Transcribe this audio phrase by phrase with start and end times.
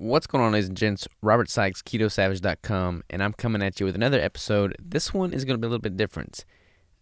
[0.00, 1.06] What's going on, ladies and gents?
[1.20, 4.74] Robert Sykes, KetoSavage.com, and I'm coming at you with another episode.
[4.80, 6.46] This one is going to be a little bit different.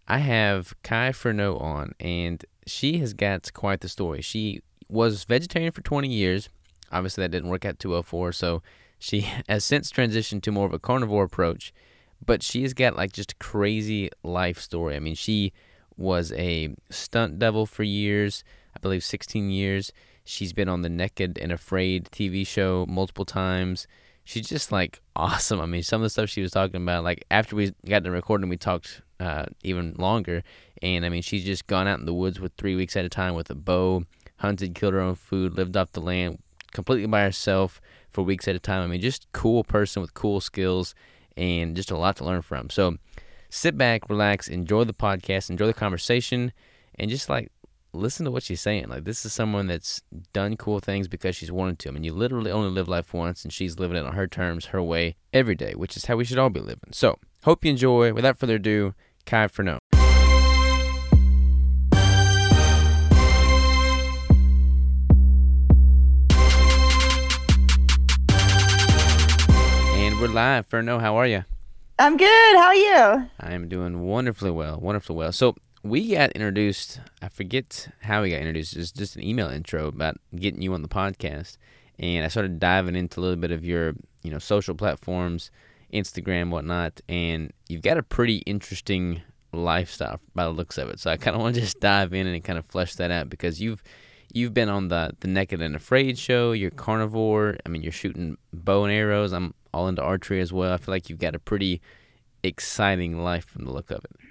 [0.09, 4.21] I have Ky Furneaux on, and she has got quite the story.
[4.21, 6.49] She was vegetarian for 20 years.
[6.91, 8.65] Obviously, that didn't work out too well for her, so
[8.99, 11.73] she has since transitioned to more of a carnivore approach.
[12.27, 14.97] But she has got like just a crazy life story.
[14.97, 15.53] I mean, she
[15.97, 18.43] was a stunt double for years,
[18.75, 19.93] I believe 16 years.
[20.29, 23.87] She's been on the Naked and Afraid TV show multiple times.
[24.25, 25.59] She's just like awesome.
[25.59, 28.11] I mean, some of the stuff she was talking about, like after we got the
[28.11, 30.43] recording, we talked uh, even longer.
[30.83, 33.09] And I mean, she's just gone out in the woods with three weeks at a
[33.09, 34.05] time with a bow,
[34.37, 38.55] hunted, killed her own food, lived off the land completely by herself for weeks at
[38.55, 38.83] a time.
[38.83, 40.95] I mean, just cool person with cool skills
[41.39, 42.69] and just a lot to learn from.
[42.69, 42.99] So
[43.49, 46.53] sit back, relax, enjoy the podcast, enjoy the conversation,
[46.99, 47.51] and just like
[47.93, 48.89] listen to what she's saying.
[48.89, 50.03] Like this is someone that's
[50.33, 51.89] done cool things because she's wanted to.
[51.89, 54.67] I mean, you literally only live life once, and she's living it on her terms,
[54.67, 56.91] her way, every day, which is how we should all be living.
[56.93, 58.13] So, hope you enjoy.
[58.13, 58.95] Without further ado,
[59.25, 59.79] Ky Furneaux.
[69.95, 70.67] And we're live.
[70.67, 71.45] Furneaux, how are you?
[72.01, 72.57] I'm good.
[72.57, 73.29] How are you?
[73.41, 74.79] I am doing wonderfully well.
[74.79, 75.33] Wonderfully well.
[75.33, 77.01] So, we got introduced.
[77.23, 78.75] I forget how we got introduced.
[78.75, 81.57] It was just an email intro about getting you on the podcast,
[81.99, 85.51] and I started diving into a little bit of your, you know, social platforms,
[85.93, 91.01] Instagram, whatnot, and you've got a pretty interesting lifestyle by the looks of it.
[91.01, 93.31] So I kind of want to just dive in and kind of flesh that out
[93.31, 93.83] because you've
[94.33, 96.53] you've been on the the Naked and Afraid show.
[96.53, 97.57] You're carnivore.
[97.65, 99.33] I mean, you're shooting bow and arrows.
[99.33, 100.73] I'm all into archery as well.
[100.73, 101.81] I feel like you've got a pretty
[102.43, 104.28] exciting life from the look of it.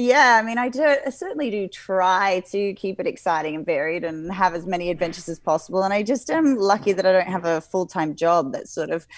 [0.00, 4.04] Yeah, I mean, I do I certainly do try to keep it exciting and varied
[4.04, 5.82] and have as many adventures as possible.
[5.82, 8.90] And I just am lucky that I don't have a full time job that sort
[8.90, 9.08] of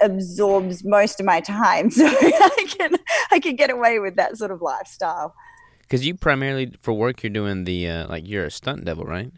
[0.00, 2.94] absorbs most of my time, so I can
[3.32, 5.34] I can get away with that sort of lifestyle.
[5.80, 9.32] Because you primarily for work, you're doing the uh, like you're a stunt double, right?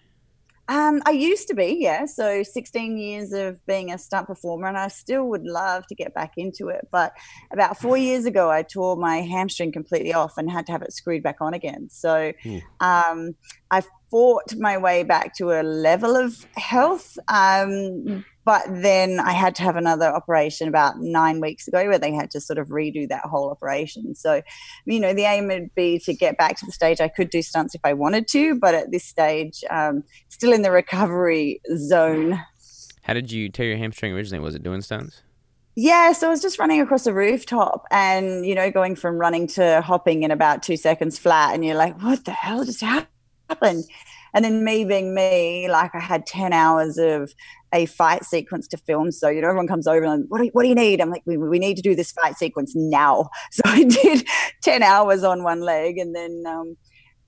[0.68, 2.06] Um, I used to be, yeah.
[2.06, 6.12] So 16 years of being a stunt performer, and I still would love to get
[6.14, 6.88] back into it.
[6.90, 7.12] But
[7.52, 10.92] about four years ago, I tore my hamstring completely off and had to have it
[10.92, 11.88] screwed back on again.
[11.90, 12.32] So
[12.80, 13.36] um,
[13.70, 17.16] I fought my way back to a level of health.
[17.28, 22.12] Um, but then I had to have another operation about nine weeks ago where they
[22.12, 24.14] had to sort of redo that whole operation.
[24.14, 24.40] So,
[24.84, 27.42] you know, the aim would be to get back to the stage I could do
[27.42, 32.40] stunts if I wanted to, but at this stage, um, still in the recovery zone.
[33.02, 34.44] How did you tear your hamstring originally?
[34.44, 35.22] Was it doing stunts?
[35.74, 39.48] Yeah, so I was just running across a rooftop and, you know, going from running
[39.48, 41.52] to hopping in about two seconds flat.
[41.52, 43.84] And you're like, what the hell just happened?
[44.36, 47.32] And then me being me, like I had 10 hours of
[47.72, 49.10] a fight sequence to film.
[49.10, 51.00] So, you know, everyone comes over and, what do you, what do you need?
[51.00, 53.30] I'm like, we, we need to do this fight sequence now.
[53.50, 54.28] So I did
[54.62, 56.76] 10 hours on one leg and then, um,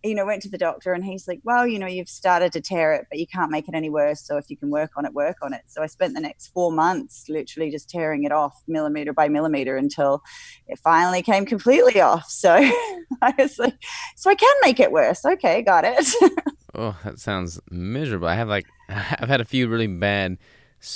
[0.04, 2.60] you know, went to the doctor and he's like, well, you know, you've started to
[2.60, 4.20] tear it, but you can't make it any worse.
[4.20, 5.62] So if you can work on it, work on it.
[5.66, 9.78] So I spent the next four months literally just tearing it off millimeter by millimeter
[9.78, 10.22] until
[10.66, 12.28] it finally came completely off.
[12.28, 12.52] So
[13.22, 13.82] I was like,
[14.14, 15.24] so I can make it worse.
[15.24, 16.06] Okay, got it.
[16.74, 18.28] oh, that sounds miserable.
[18.28, 20.38] I have like, I've had a few really bad,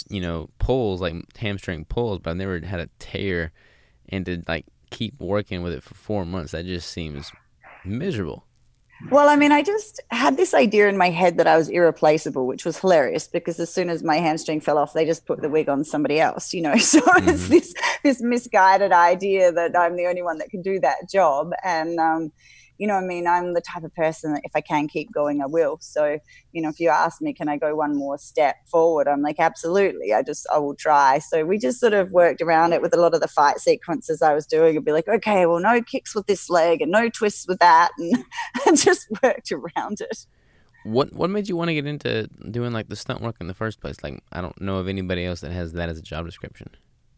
[0.09, 3.53] you know, pulls, like hamstring pulls, but I've never had a tear
[4.09, 6.53] and to like keep working with it for four months.
[6.53, 7.33] That just seems
[7.85, 8.45] miserable.
[9.11, 12.47] Well, I mean, I just had this idea in my head that I was irreplaceable,
[12.47, 15.49] which was hilarious because as soon as my hamstring fell off, they just put the
[15.49, 16.75] wig on somebody else, you know.
[16.79, 17.29] So mm-hmm.
[17.29, 21.53] it's this this misguided idea that I'm the only one that can do that job,
[21.65, 22.33] and um,
[22.79, 25.41] you know, I mean, I'm the type of person that if I can keep going,
[25.41, 25.79] I will.
[25.81, 26.19] So,
[26.53, 29.09] you know, if you ask me, can I go one more step forward?
[29.09, 30.13] I'm like, absolutely.
[30.13, 31.19] I just, I will try.
[31.19, 34.23] So we just sort of worked around it with a lot of the fight sequences
[34.23, 34.77] I was doing.
[34.77, 37.91] I'd be like, okay, well, no kicks with this leg and no twists with that,
[37.99, 38.25] and,
[38.67, 40.27] and just worked around it.
[40.85, 43.55] What what made you want to get into doing like the stunt work in the
[43.55, 44.03] first place?
[44.03, 46.71] Like, I don't know of anybody else that has that as a job description.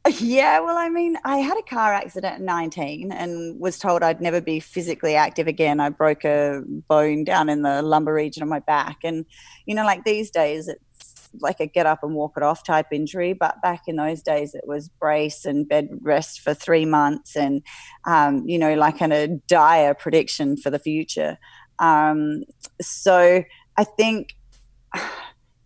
[0.07, 4.21] Yeah, well, I mean, I had a car accident at 19 and was told I'd
[4.21, 5.81] never be physically active again.
[5.81, 8.99] I broke a bone down in the lumbar region of my back.
[9.03, 9.25] And,
[9.65, 12.89] you know, like these days, it's like a get up and walk it off type
[12.93, 13.33] injury.
[13.33, 17.63] But back in those days, it was brace and bed rest for three months and,
[18.07, 21.39] um, you know, like a dire prediction for the future.
[21.79, 22.43] Um,
[22.83, 23.43] so
[23.79, 24.37] I think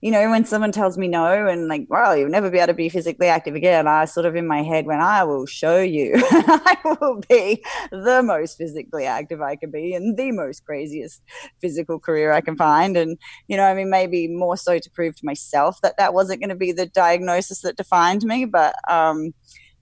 [0.00, 2.74] you know, when someone tells me no and like, well, you'll never be able to
[2.74, 6.12] be physically active again, I sort of in my head when I will show you,
[6.16, 11.20] I will be the most physically active I can be and the most craziest
[11.60, 12.96] physical career I can find.
[12.96, 13.18] And,
[13.48, 16.50] you know, I mean, maybe more so to prove to myself that that wasn't going
[16.50, 18.44] to be the diagnosis that defined me.
[18.44, 19.34] But, um,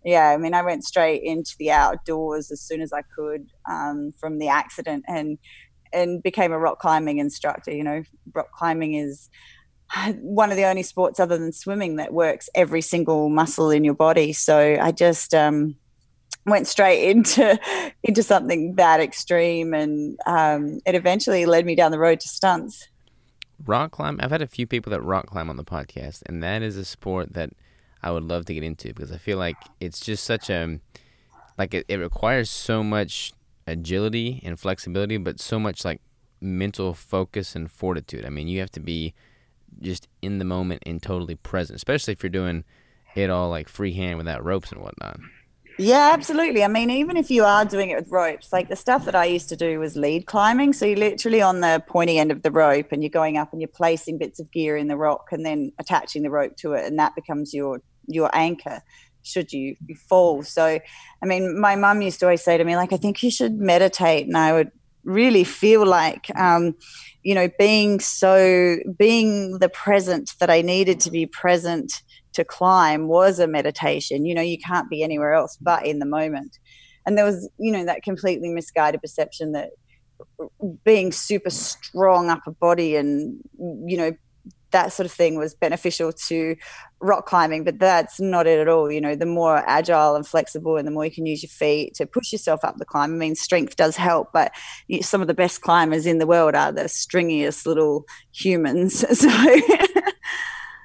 [0.03, 4.13] yeah, I mean, I went straight into the outdoors as soon as I could um,
[4.19, 5.37] from the accident and
[5.93, 7.73] and became a rock climbing instructor.
[7.73, 8.03] You know,
[8.35, 9.29] rock climbing is
[10.21, 13.95] one of the only sports other than swimming that works every single muscle in your
[13.95, 14.33] body.
[14.33, 15.77] So I just um,
[16.45, 17.59] went straight into
[18.03, 22.89] into something that extreme, and um, it eventually led me down the road to stunts.
[23.65, 24.19] Rock climb.
[24.21, 26.85] I've had a few people that rock climb on the podcast, and that is a
[26.85, 27.51] sport that
[28.03, 30.79] I would love to get into because I feel like it's just such a
[31.59, 33.33] like it, it requires so much
[33.67, 36.01] agility and flexibility, but so much like
[36.41, 38.25] mental focus and fortitude.
[38.25, 39.15] I mean, you have to be
[39.81, 42.65] just in the moment and totally present, especially if you're doing
[43.15, 45.19] it all like freehand without ropes and whatnot.
[45.79, 46.65] Yeah, absolutely.
[46.65, 49.27] I mean, even if you are doing it with ropes, like the stuff that I
[49.27, 50.73] used to do was lead climbing.
[50.73, 53.61] So you're literally on the pointy end of the rope and you're going up and
[53.61, 56.87] you're placing bits of gear in the rock and then attaching the rope to it,
[56.87, 58.81] and that becomes your your anchor
[59.23, 59.77] should you
[60.09, 60.43] fall.
[60.45, 60.79] So,
[61.23, 63.59] I mean, my mum used to always say to me, like, I think you should
[63.59, 64.71] meditate, and I would
[65.07, 66.75] really feel like um,
[67.27, 71.93] you know, being so, being the present that I needed to be present
[72.35, 74.25] to climb was a meditation.
[74.25, 76.57] You know, you can't be anywhere else but in the moment.
[77.05, 79.71] And there was, you know, that completely misguided perception that
[80.85, 84.13] being super strong upper body and, you know,
[84.71, 86.55] that sort of thing was beneficial to
[87.01, 88.91] rock climbing, but that's not it at all.
[88.91, 91.95] You know, the more agile and flexible and the more you can use your feet
[91.95, 93.13] to push yourself up the climb.
[93.13, 94.53] I mean, strength does help, but
[95.03, 99.05] some of the best climbers in the world are the stringiest little humans.
[99.17, 99.31] So.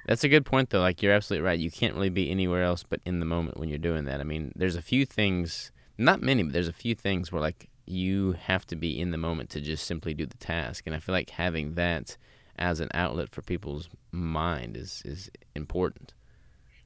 [0.08, 0.80] That's a good point, though.
[0.80, 1.60] Like, you're absolutely right.
[1.60, 4.20] You can't really be anywhere else but in the moment when you're doing that.
[4.20, 7.70] I mean, there's a few things, not many, but there's a few things where, like,
[7.86, 10.84] you have to be in the moment to just simply do the task.
[10.86, 12.18] And I feel like having that
[12.58, 16.14] as an outlet for people's mind is is important.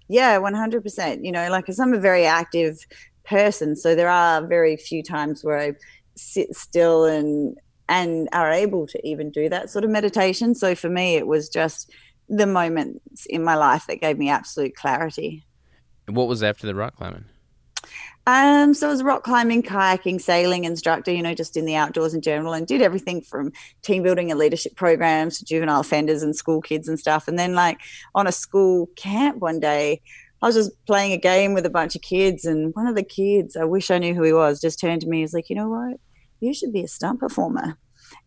[0.08, 1.26] Yeah, one hundred percent.
[1.26, 2.78] You know, like, I'm a very active
[3.26, 5.74] person, so there are very few times where I
[6.16, 7.58] sit still and
[7.90, 10.56] and are able to even do that sort of meditation.
[10.56, 11.92] So for me, it was just
[12.30, 15.46] the moments in my life that gave me absolute clarity.
[16.08, 17.26] What was after the rock climbing?
[18.28, 22.16] Um, so I was rock climbing, kayaking, sailing instructor, you know, just in the outdoors
[22.16, 23.52] in general, and did everything from
[23.84, 27.28] team building and leadership programs to juvenile offenders and school kids and stuff.
[27.28, 27.80] And then, like,
[28.16, 30.02] on a school camp one day,
[30.42, 33.04] I was just playing a game with a bunch of kids, and one of the
[33.04, 35.20] kids, I wish I knew who he was, just turned to me.
[35.20, 36.00] He's like, you know what?
[36.40, 37.78] You should be a stunt performer.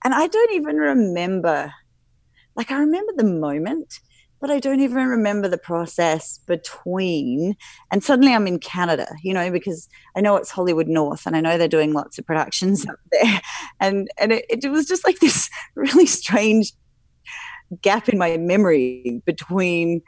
[0.05, 1.73] And I don't even remember,
[2.55, 3.99] like, I remember the moment
[4.41, 7.57] but I don't even remember the process between.
[7.91, 11.41] And suddenly I'm in Canada, you know, because I know it's Hollywood North and I
[11.41, 13.41] know they're doing lots of productions up there.
[13.81, 16.73] And and it, it was just like this really strange
[17.83, 20.01] gap in my memory between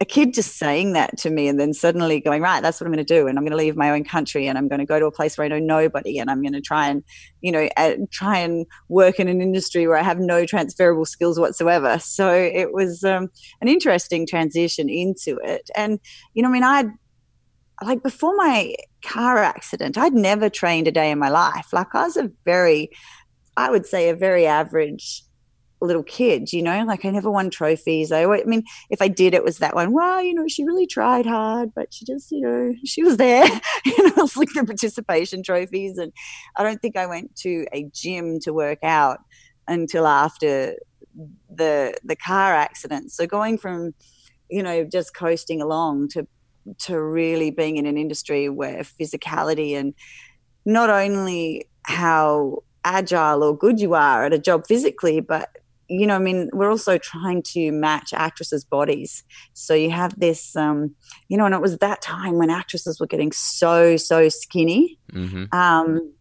[0.00, 2.92] a kid just saying that to me and then suddenly going right that's what i'm
[2.92, 4.84] going to do and i'm going to leave my own country and i'm going to
[4.84, 7.02] go to a place where i know nobody and i'm going to try and
[7.40, 7.68] you know
[8.10, 11.98] try and work in an industry where i have no transferable skills whatsoever.
[11.98, 13.28] So it was um,
[13.60, 15.70] an interesting transition into it.
[15.76, 15.98] And
[16.34, 16.90] you know i mean i'd
[17.84, 21.72] like before my car accident i'd never trained a day in my life.
[21.72, 22.90] Like i was a very
[23.56, 25.24] i would say a very average
[25.84, 28.10] little kid, you know, like I never won trophies.
[28.10, 29.92] I, I mean, if I did, it was that one.
[29.92, 33.46] Well, you know, she really tried hard, but she just, you know, she was there.
[33.84, 35.98] you know, it's like the participation trophies.
[35.98, 36.12] And
[36.56, 39.20] I don't think I went to a gym to work out
[39.66, 40.74] until after
[41.52, 43.12] the the car accident.
[43.12, 43.94] So going from,
[44.50, 46.26] you know, just coasting along to
[46.80, 49.94] to really being in an industry where physicality and
[50.64, 55.48] not only how agile or good you are at a job physically, but
[55.88, 59.24] you know, I mean, we're also trying to match actresses' bodies.
[59.54, 60.94] So you have this, um,
[61.28, 64.98] you know, and it was that time when actresses were getting so, so skinny.
[65.12, 65.44] Mm-hmm.
[65.52, 66.12] Um,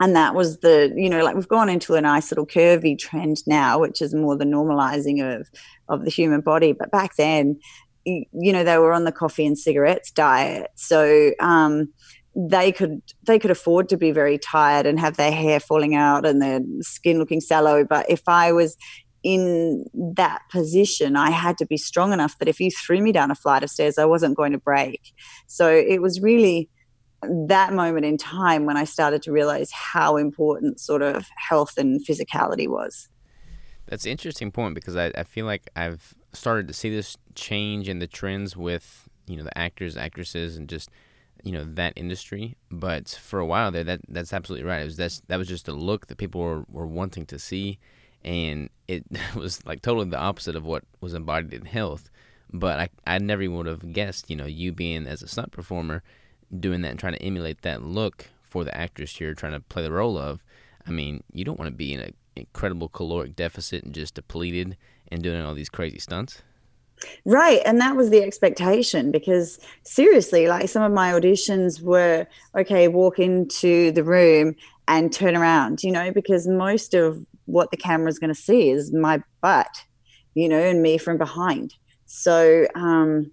[0.00, 3.38] and that was the, you know, like we've gone into a nice little curvy trend
[3.46, 5.48] now, which is more the normalizing of,
[5.88, 6.72] of the human body.
[6.72, 7.58] But back then,
[8.04, 10.70] you, you know, they were on the coffee and cigarettes diet.
[10.74, 11.92] So, um,
[12.34, 16.24] they could they could afford to be very tired and have their hair falling out
[16.24, 17.84] and their skin looking sallow.
[17.84, 18.76] But if i was
[19.22, 23.30] in that position i had to be strong enough that if you threw me down
[23.30, 25.12] a flight of stairs i wasn't going to break.
[25.46, 26.68] So it was really
[27.22, 32.04] that moment in time when i started to realize how important sort of health and
[32.04, 33.08] physicality was.
[33.86, 37.88] That's an interesting point because I, I feel like I've started to see this change
[37.88, 40.90] in the trends with you know the actors, actresses, and just
[41.42, 42.56] you know that industry.
[42.70, 44.82] But for a while there, that that's absolutely right.
[44.82, 47.78] It was that's that was just a look that people were, were wanting to see,
[48.24, 52.10] and it was like totally the opposite of what was embodied in health.
[52.52, 56.02] But I I never would have guessed you know you being as a stunt performer
[56.58, 59.82] doing that and trying to emulate that look for the actress you're trying to play
[59.82, 60.44] the role of.
[60.86, 64.76] I mean, you don't want to be in an incredible caloric deficit and just depleted
[65.08, 66.42] and doing all these crazy stunts.
[67.24, 67.60] Right.
[67.64, 73.18] And that was the expectation because seriously, like some of my auditions were okay, walk
[73.18, 74.54] into the room
[74.88, 78.70] and turn around, you know, because most of what the camera is going to see
[78.70, 79.84] is my butt,
[80.34, 81.74] you know, and me from behind.
[82.06, 83.30] So, um,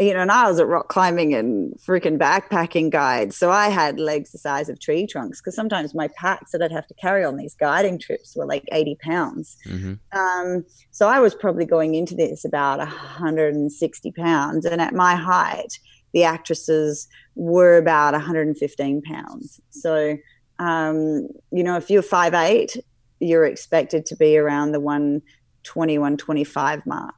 [0.00, 3.36] you know, and I was at rock climbing and freaking backpacking guides.
[3.36, 6.72] So I had legs the size of tree trunks because sometimes my packs that I'd
[6.72, 9.58] have to carry on these guiding trips were like 80 pounds.
[9.66, 10.18] Mm-hmm.
[10.18, 14.64] Um, so I was probably going into this about 160 pounds.
[14.64, 15.78] And at my height,
[16.14, 19.60] the actresses were about 115 pounds.
[19.68, 20.16] So,
[20.58, 22.78] um, you know, if you're 5'8,
[23.18, 27.14] you're expected to be around the 120, 125 mark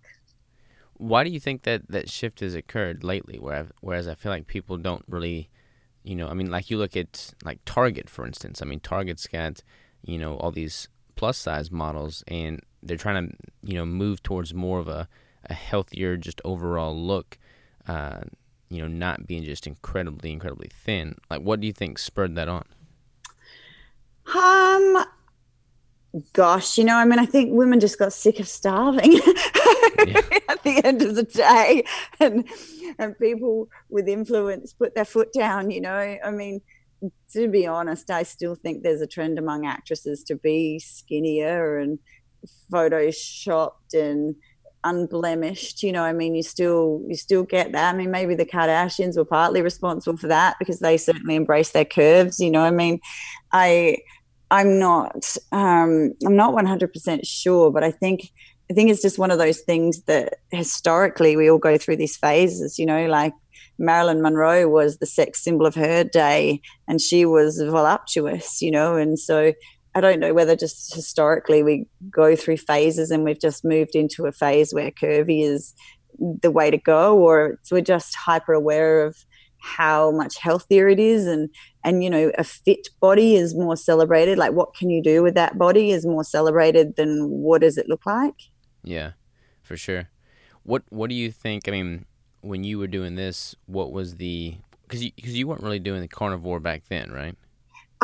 [1.02, 3.38] why do you think that that shift has occurred lately?
[3.38, 5.50] Where whereas I feel like people don't really,
[6.04, 8.62] you know, I mean, like you look at like Target for instance.
[8.62, 9.62] I mean, Target's got
[10.04, 14.54] you know all these plus size models, and they're trying to you know move towards
[14.54, 15.08] more of a
[15.46, 17.38] a healthier, just overall look.
[17.86, 18.20] Uh,
[18.68, 21.16] you know, not being just incredibly, incredibly thin.
[21.28, 22.64] Like, what do you think spurred that on?
[24.34, 25.04] Um,
[26.32, 30.20] gosh, you know, I mean, I think women just got sick of starving yeah.
[30.48, 31.84] at the end of the day,
[32.20, 32.48] and
[32.98, 35.70] and people with influence put their foot down.
[35.70, 36.60] You know, I mean,
[37.32, 41.98] to be honest, I still think there's a trend among actresses to be skinnier and
[42.72, 44.34] photoshopped and
[44.84, 48.44] unblemished you know i mean you still you still get that i mean maybe the
[48.44, 52.70] kardashians were partly responsible for that because they certainly embrace their curves you know i
[52.70, 52.98] mean
[53.52, 53.96] i
[54.52, 58.30] I'm not um, I'm not 100% sure, but I think
[58.70, 62.18] I think it's just one of those things that historically we all go through these
[62.18, 62.78] phases.
[62.78, 63.32] You know, like
[63.78, 68.60] Marilyn Monroe was the sex symbol of her day, and she was voluptuous.
[68.60, 69.54] You know, and so
[69.94, 74.26] I don't know whether just historically we go through phases and we've just moved into
[74.26, 75.74] a phase where curvy is
[76.18, 79.16] the way to go, or we're just hyper aware of
[79.62, 81.48] how much healthier it is and
[81.84, 85.34] and you know a fit body is more celebrated like what can you do with
[85.34, 88.34] that body is more celebrated than what does it look like?
[88.82, 89.12] Yeah
[89.62, 90.08] for sure.
[90.64, 92.04] What what do you think i mean
[92.40, 96.00] when you were doing this what was the because you, cause you weren't really doing
[96.00, 97.36] the carnivore back then right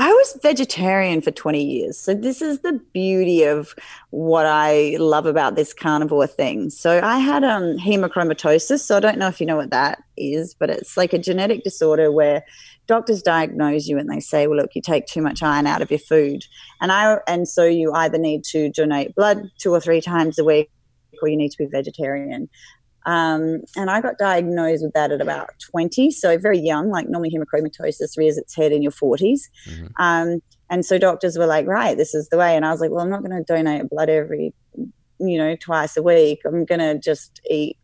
[0.01, 1.99] I was vegetarian for 20 years.
[1.99, 3.75] So, this is the beauty of
[4.11, 6.71] what I love about this carnivore thing.
[6.71, 8.79] So, I had um, hemochromatosis.
[8.79, 11.65] So, I don't know if you know what that is, but it's like a genetic
[11.65, 12.45] disorder where
[12.87, 15.91] doctors diagnose you and they say, well, look, you take too much iron out of
[15.91, 16.45] your food.
[16.81, 20.45] And, I, and so, you either need to donate blood two or three times a
[20.45, 20.71] week
[21.21, 22.49] or you need to be vegetarian.
[23.07, 26.91] Um, and I got diagnosed with that at about 20, so very young.
[26.91, 29.41] Like normally, hemochromatosis rears its head in your 40s.
[29.67, 29.87] Mm-hmm.
[29.99, 32.55] Um, and so doctors were like, right, this is the way.
[32.55, 35.97] And I was like, well, I'm not going to donate blood every, you know, twice
[35.97, 36.41] a week.
[36.45, 37.79] I'm going to just eat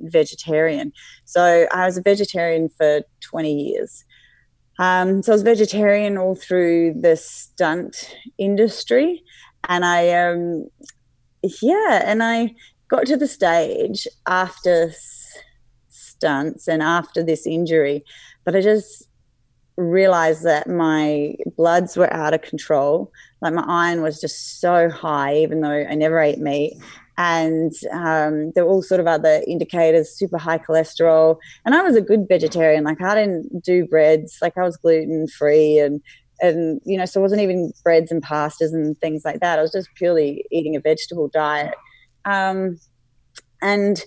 [0.00, 0.92] vegetarian.
[1.24, 4.04] So I was a vegetarian for 20 years.
[4.78, 9.22] Um, so I was vegetarian all through the stunt industry.
[9.68, 10.66] And I, um,
[11.62, 12.54] yeah, and I
[12.94, 14.92] got to the stage after
[15.88, 18.04] stunts and after this injury
[18.44, 19.08] but I just
[19.76, 23.10] realized that my bloods were out of control.
[23.40, 26.74] Like my iron was just so high, even though I never ate meat.
[27.16, 31.38] And um, there were all sort of other indicators, super high cholesterol.
[31.64, 32.84] And I was a good vegetarian.
[32.84, 34.38] Like I didn't do breads.
[34.42, 36.00] Like I was gluten free and
[36.40, 39.58] and you know, so it wasn't even breads and pastas and things like that.
[39.58, 41.74] I was just purely eating a vegetable diet.
[42.24, 42.78] Um,
[43.62, 44.04] and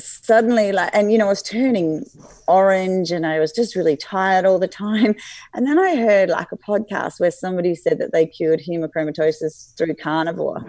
[0.00, 2.04] suddenly like and you know i was turning
[2.46, 5.14] orange and i was just really tired all the time.
[5.54, 9.94] And then i heard like a podcast where somebody said that they cured hemochromatosis through
[9.96, 10.64] carnivore.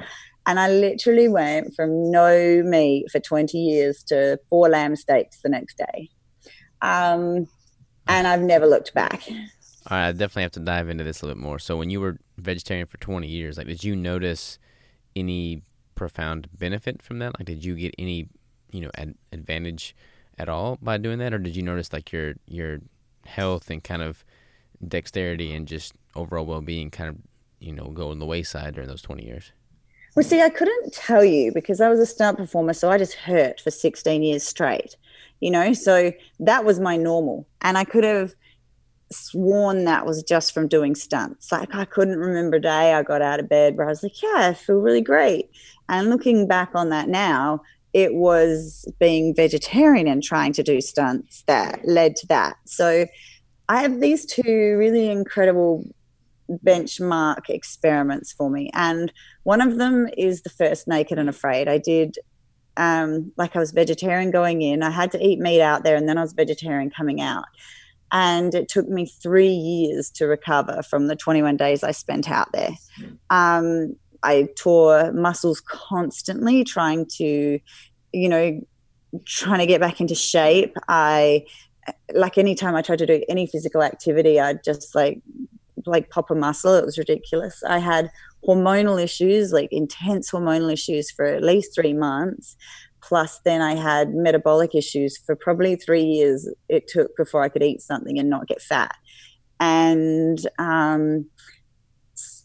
[0.48, 5.50] And i literally went from no meat for 20 years to four lamb steaks the
[5.50, 6.09] next day.
[6.81, 7.48] Um,
[8.07, 9.29] and i've never looked back.
[9.29, 11.59] All right i definitely have to dive into this a little bit more.
[11.59, 14.57] So when you were vegetarian for 20 years like did you notice
[15.15, 15.62] any
[16.00, 17.38] profound benefit from that?
[17.38, 18.29] Like, did you get any,
[18.72, 19.94] you know, ad- advantage
[20.38, 22.79] at all by doing that, or did you notice like your your
[23.25, 24.24] health and kind of
[24.88, 27.18] dexterity and just overall well being kind of,
[27.60, 29.51] you know, go on the wayside during those twenty years?
[30.15, 33.13] Well, see, I couldn't tell you because I was a stunt performer, so I just
[33.13, 34.96] hurt for 16 years straight,
[35.39, 35.72] you know?
[35.74, 37.48] So that was my normal.
[37.62, 38.34] And I could have
[39.12, 41.51] sworn that was just from doing stunts.
[41.51, 44.22] Like I couldn't remember a day I got out of bed where I was like,
[44.22, 45.50] yeah, I feel really great.
[45.88, 47.62] And looking back on that now,
[47.94, 52.58] it was being vegetarian and trying to do stunts that led to that.
[52.66, 53.08] So
[53.68, 55.84] I have these two really incredible
[56.50, 58.70] benchmark experiments for me.
[58.74, 59.12] And
[59.44, 61.68] one of them is the first Naked and Afraid.
[61.68, 62.18] I did,
[62.78, 64.84] um, like, I was vegetarian going in.
[64.84, 67.46] I had to eat meat out there, and then I was vegetarian coming out.
[68.12, 72.51] And it took me three years to recover from the 21 days I spent out
[72.51, 72.72] there.
[73.30, 77.60] Um, I tore muscles constantly, trying to,
[78.12, 78.60] you know,
[79.25, 80.75] trying to get back into shape.
[80.88, 81.46] I,
[82.13, 85.22] like, anytime I tried to do any physical activity, I'd just like
[85.86, 86.75] like pop a muscle.
[86.75, 87.63] It was ridiculous.
[87.63, 88.12] I had
[88.48, 92.56] hormonal issues, like intense hormonal issues for at least three months.
[93.10, 96.48] Plus, then I had metabolic issues for probably three years.
[96.70, 98.96] It took before I could eat something and not get fat.
[99.60, 101.25] And, um,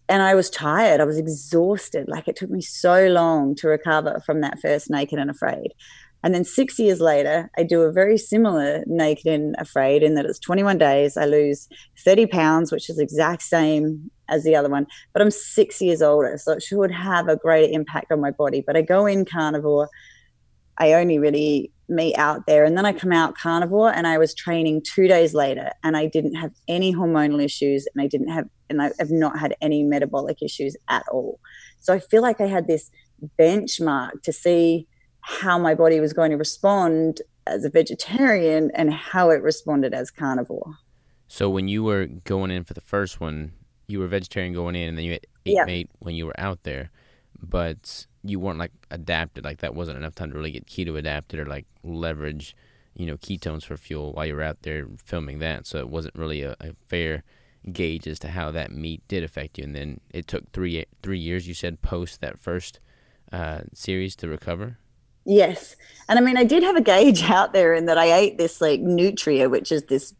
[0.08, 1.02] and I was tired.
[1.02, 2.08] I was exhausted.
[2.08, 5.74] Like it took me so long to recover from that first naked and afraid.
[6.24, 10.24] And then six years later, I do a very similar Naked and Afraid in that
[10.24, 11.18] it's 21 days.
[11.18, 11.68] I lose
[12.02, 16.38] 30 pounds, which is exact same as the other one, but I'm six years older.
[16.38, 18.64] So it should have a greater impact on my body.
[18.66, 19.90] But I go in carnivore.
[20.78, 22.64] I only really meat out there.
[22.64, 26.06] And then I come out carnivore and I was training two days later and I
[26.06, 29.82] didn't have any hormonal issues and I didn't have, and I have not had any
[29.82, 31.38] metabolic issues at all.
[31.80, 32.90] So I feel like I had this
[33.38, 34.86] benchmark to see
[35.20, 40.10] how my body was going to respond as a vegetarian and how it responded as
[40.10, 40.74] carnivore.
[41.28, 43.52] So when you were going in for the first one,
[43.86, 45.64] you were vegetarian going in, and then you ate yeah.
[45.64, 46.90] meat when you were out there,
[47.42, 49.44] but you weren't like adapted.
[49.44, 52.56] Like that wasn't enough time to really get keto adapted or like leverage,
[52.94, 55.66] you know, ketones for fuel while you were out there filming that.
[55.66, 57.22] So it wasn't really a, a fair
[57.72, 59.64] gauge as to how that meat did affect you.
[59.64, 61.46] And then it took three three years.
[61.46, 62.80] You said post that first
[63.30, 64.78] uh, series to recover.
[65.26, 65.76] Yes.
[66.08, 68.60] And I mean, I did have a gauge out there in that I ate this
[68.60, 70.14] like nutria, which is this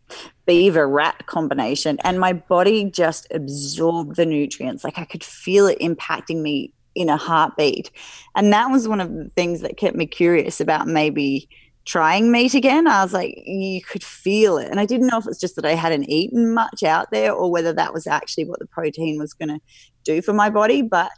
[0.46, 4.84] beaver rat combination, and my body just absorbed the nutrients.
[4.84, 7.90] Like I could feel it impacting me in a heartbeat.
[8.34, 11.48] And that was one of the things that kept me curious about maybe
[11.84, 12.86] trying meat again.
[12.86, 14.70] I was like, you could feel it.
[14.70, 17.50] And I didn't know if it's just that I hadn't eaten much out there or
[17.50, 19.60] whether that was actually what the protein was going to
[20.02, 20.82] do for my body.
[20.82, 21.10] But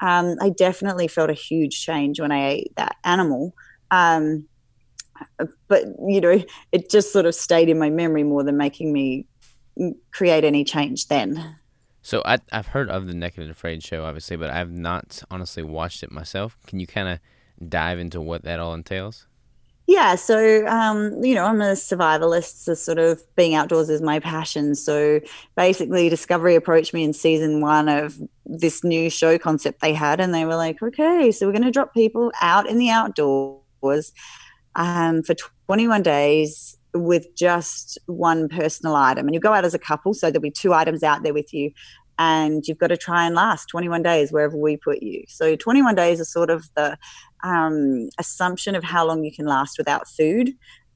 [0.00, 3.54] um, I definitely felt a huge change when I ate that animal.
[3.90, 4.46] Um,
[5.68, 6.42] but you know,
[6.72, 9.26] it just sort of stayed in my memory more than making me
[10.12, 11.56] create any change then.
[12.04, 15.62] So I, have heard of the Naked and Afraid show, obviously, but I've not honestly
[15.62, 16.58] watched it myself.
[16.66, 17.18] Can you kind of
[17.66, 19.26] dive into what that all entails?
[19.86, 24.20] Yeah, so um, you know, I'm a survivalist, so sort of being outdoors is my
[24.20, 24.74] passion.
[24.74, 25.20] So
[25.56, 30.34] basically, Discovery approached me in season one of this new show concept they had, and
[30.34, 34.12] they were like, "Okay, so we're going to drop people out in the outdoors
[34.76, 35.34] um, for
[35.66, 40.30] 21 days with just one personal item, and you go out as a couple, so
[40.30, 41.72] there'll be two items out there with you."
[42.16, 45.24] And you've got to try and last 21 days wherever we put you.
[45.26, 46.96] So 21 days is sort of the
[47.42, 50.52] um, assumption of how long you can last without food.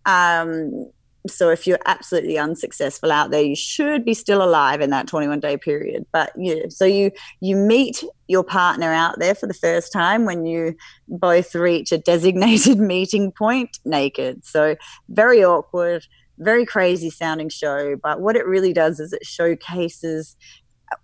[0.07, 0.91] Um,
[1.27, 5.41] so if you're absolutely unsuccessful out there, you should be still alive in that 21
[5.41, 6.07] day period.
[6.13, 10.47] But yeah, so you you meet your partner out there for the first time when
[10.47, 10.75] you
[11.09, 14.45] both reach a designated meeting point naked.
[14.45, 14.77] So
[15.09, 16.07] very awkward,
[16.39, 17.97] very crazy sounding show.
[17.97, 20.37] But what it really does is it showcases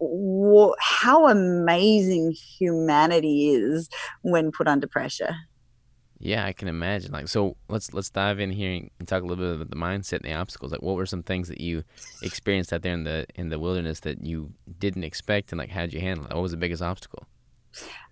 [0.00, 3.88] uh, how amazing humanity is
[4.22, 5.34] when put under pressure.
[6.24, 7.12] Yeah, I can imagine.
[7.12, 10.22] Like, so let's let's dive in here and talk a little bit about the mindset
[10.22, 10.72] and the obstacles.
[10.72, 11.84] Like, what were some things that you
[12.22, 15.92] experienced out there in the in the wilderness that you didn't expect, and like, how'd
[15.92, 16.32] you handle it?
[16.32, 17.26] What was the biggest obstacle?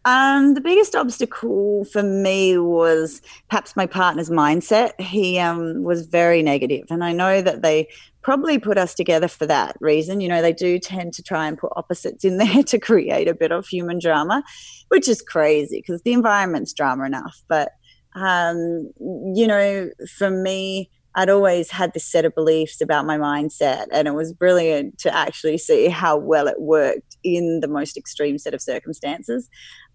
[0.04, 5.00] Um, the biggest obstacle for me was perhaps my partner's mindset.
[5.00, 7.88] He um, was very negative, and I know that they
[8.20, 10.20] probably put us together for that reason.
[10.20, 13.34] You know, they do tend to try and put opposites in there to create a
[13.34, 14.44] bit of human drama,
[14.88, 17.42] which is crazy because the environment's drama enough.
[17.48, 17.72] But
[18.14, 18.90] um,
[19.34, 24.08] you know, for me, I'd always had this set of beliefs about my mindset, and
[24.08, 28.54] it was brilliant to actually see how well it worked in the most extreme set
[28.54, 29.48] of circumstances.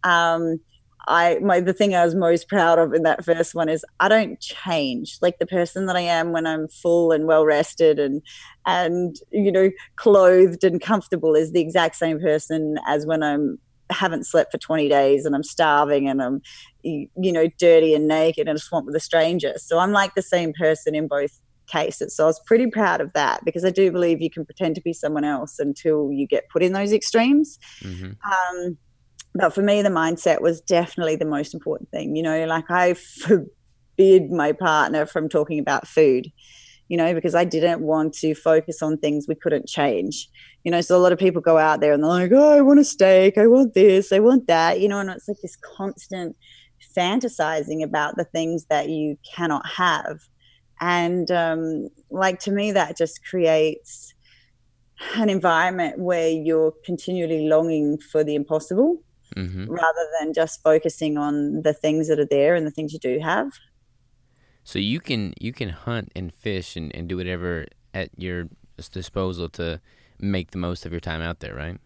[0.04, 0.60] Um,
[1.08, 4.10] I my the thing I was most proud of in that first one is I
[4.10, 5.18] don't change.
[5.22, 8.22] Like the person that I am when I'm full and well rested and
[8.66, 13.58] and you know clothed and comfortable is the exact same person as when I'm
[13.90, 16.42] haven't slept for 20 days and I'm starving and I'm,
[16.84, 19.54] you know, dirty and naked in a swamp with a stranger.
[19.58, 22.16] So I'm like the same person in both cases.
[22.16, 24.82] So I was pretty proud of that because I do believe you can pretend to
[24.82, 27.60] be someone else until you get put in those extremes.
[27.82, 28.12] Mm-hmm.
[28.30, 28.78] Um,
[29.36, 32.16] but for me, the mindset was definitely the most important thing.
[32.16, 36.32] You know, like I forbid my partner from talking about food
[36.90, 40.30] you know, because I didn't want to focus on things we couldn't change.
[40.68, 42.60] You know, so a lot of people go out there and they're like, oh, I
[42.60, 45.56] want a steak, I want this, I want that, you know, and it's like this
[45.56, 46.36] constant
[46.94, 50.28] fantasizing about the things that you cannot have.
[50.82, 54.14] And um, like to me, that just creates
[55.16, 59.02] an environment where you're continually longing for the impossible
[59.38, 59.72] mm-hmm.
[59.72, 63.20] rather than just focusing on the things that are there and the things you do
[63.20, 63.54] have.
[64.66, 68.50] So you can you can hunt and fish and, and do whatever at your
[68.92, 69.80] disposal to
[70.20, 71.78] make the most of your time out there, right?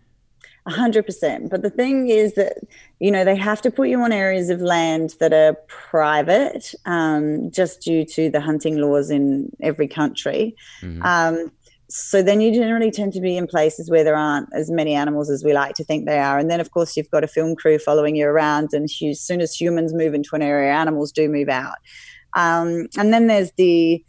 [0.67, 1.49] A hundred percent.
[1.49, 2.57] But the thing is that
[2.99, 7.49] you know they have to put you on areas of land that are private, um,
[7.49, 10.55] just due to the hunting laws in every country.
[10.81, 11.01] Mm-hmm.
[11.01, 11.51] Um,
[11.91, 15.29] so then you generally tend to be in places where there aren't as many animals
[15.29, 16.37] as we like to think they are.
[16.37, 18.69] And then, of course, you've got a film crew following you around.
[18.71, 21.75] And as soon as humans move into an area, animals do move out.
[22.33, 24.03] Um, and then there's the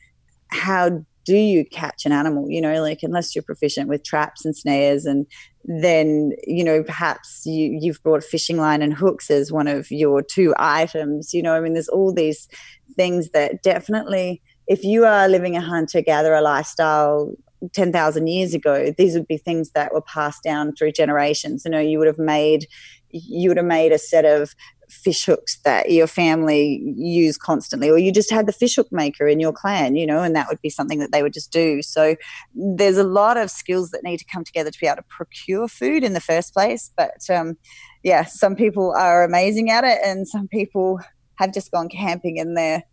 [0.53, 2.51] how do you catch an animal?
[2.51, 5.27] You know, like unless you're proficient with traps and snares, and
[5.65, 10.23] then you know perhaps you you've brought fishing line and hooks as one of your
[10.23, 11.33] two items.
[11.33, 12.49] You know, I mean, there's all these
[12.97, 17.33] things that definitely, if you are living a hunter gatherer lifestyle
[17.73, 21.63] 10,000 years ago, these would be things that were passed down through generations.
[21.65, 22.67] You know, you would have made
[23.13, 24.55] you would have made a set of
[24.93, 29.27] fish hooks that your family use constantly or you just had the fish hook maker
[29.27, 31.83] in your clan you know and that would be something that they would just do.
[31.83, 32.17] So
[32.55, 35.69] there's a lot of skills that need to come together to be able to procure
[35.69, 37.57] food in the first place but um,
[38.03, 41.01] yeah some people are amazing at it and some people
[41.37, 42.85] have just gone camping and their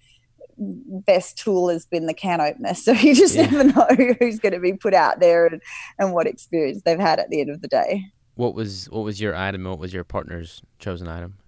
[0.59, 2.73] best tool has been the can opener.
[2.73, 3.49] So you just yeah.
[3.49, 3.63] never
[3.99, 5.61] know who's going to be put out there and,
[5.97, 8.05] and what experience they've had at the end of the day.
[8.35, 11.38] What was what was your item what was your partner's chosen item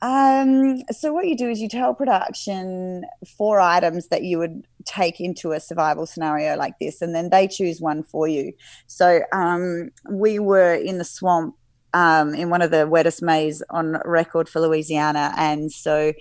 [0.00, 3.04] um, so what you do is you tell production
[3.36, 7.48] four items that you would take into a survival scenario like this, and then they
[7.48, 8.52] choose one for you.
[8.86, 11.56] So um, we were in the swamp
[11.94, 16.12] um, in one of the wettest Mays on record for Louisiana, and so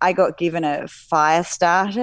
[0.00, 2.02] I got given a fire starter.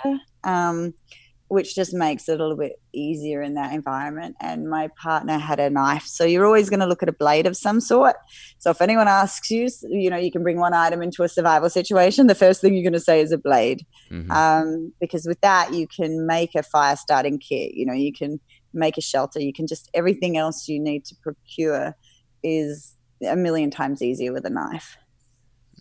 [1.50, 4.36] Which just makes it a little bit easier in that environment.
[4.42, 6.04] And my partner had a knife.
[6.06, 8.18] So you're always going to look at a blade of some sort.
[8.60, 11.70] So if anyone asks you, you know, you can bring one item into a survival
[11.70, 13.86] situation, the first thing you're going to say is a blade.
[14.12, 14.32] Mm-hmm.
[14.32, 18.40] Um, because with that, you can make a fire starting kit, you know, you can
[18.74, 21.96] make a shelter, you can just everything else you need to procure
[22.44, 22.96] is
[23.28, 24.98] a million times easier with a knife.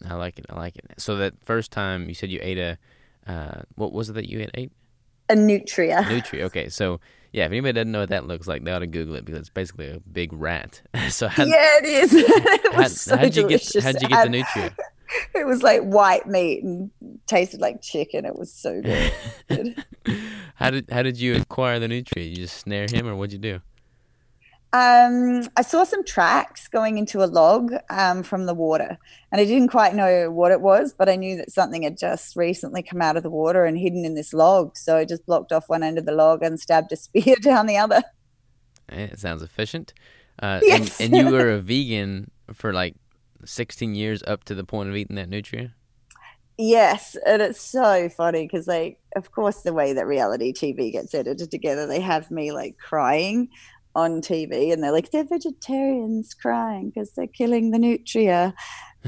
[0.08, 0.46] I like it.
[0.48, 0.84] I like it.
[0.98, 2.78] So that first time you said you ate a,
[3.26, 4.72] uh, what was it that you ate?
[5.28, 6.06] A nutria.
[6.08, 6.46] Nutria.
[6.46, 7.00] Okay, so
[7.32, 9.40] yeah, if anybody doesn't know what that looks like, they ought to Google it because
[9.40, 10.80] it's basically a big rat.
[11.10, 12.14] so how, yeah, it is.
[12.14, 14.74] it how, so how'd you get how'd you get the nutria?
[15.36, 16.90] It was like white meat and
[17.28, 18.24] tasted like chicken.
[18.24, 19.84] It was so good.
[20.56, 22.26] how did how did you acquire the nutria?
[22.26, 23.60] You just snare him, or what'd you do?
[24.76, 28.98] Um, I saw some tracks going into a log um, from the water,
[29.32, 32.36] and I didn't quite know what it was, but I knew that something had just
[32.36, 34.76] recently come out of the water and hidden in this log.
[34.76, 37.64] So I just blocked off one end of the log and stabbed a spear down
[37.66, 38.02] the other.
[38.90, 39.94] It sounds efficient.
[40.42, 41.00] Uh, yes.
[41.00, 42.96] and, and you were a vegan for like
[43.46, 45.74] 16 years up to the point of eating that nutria?
[46.58, 51.14] Yes, and it's so funny because, like, of course, the way that reality TV gets
[51.14, 53.50] edited together, they have me like crying
[53.96, 58.54] on TV and they're like, they're vegetarians crying because they're killing the nutria.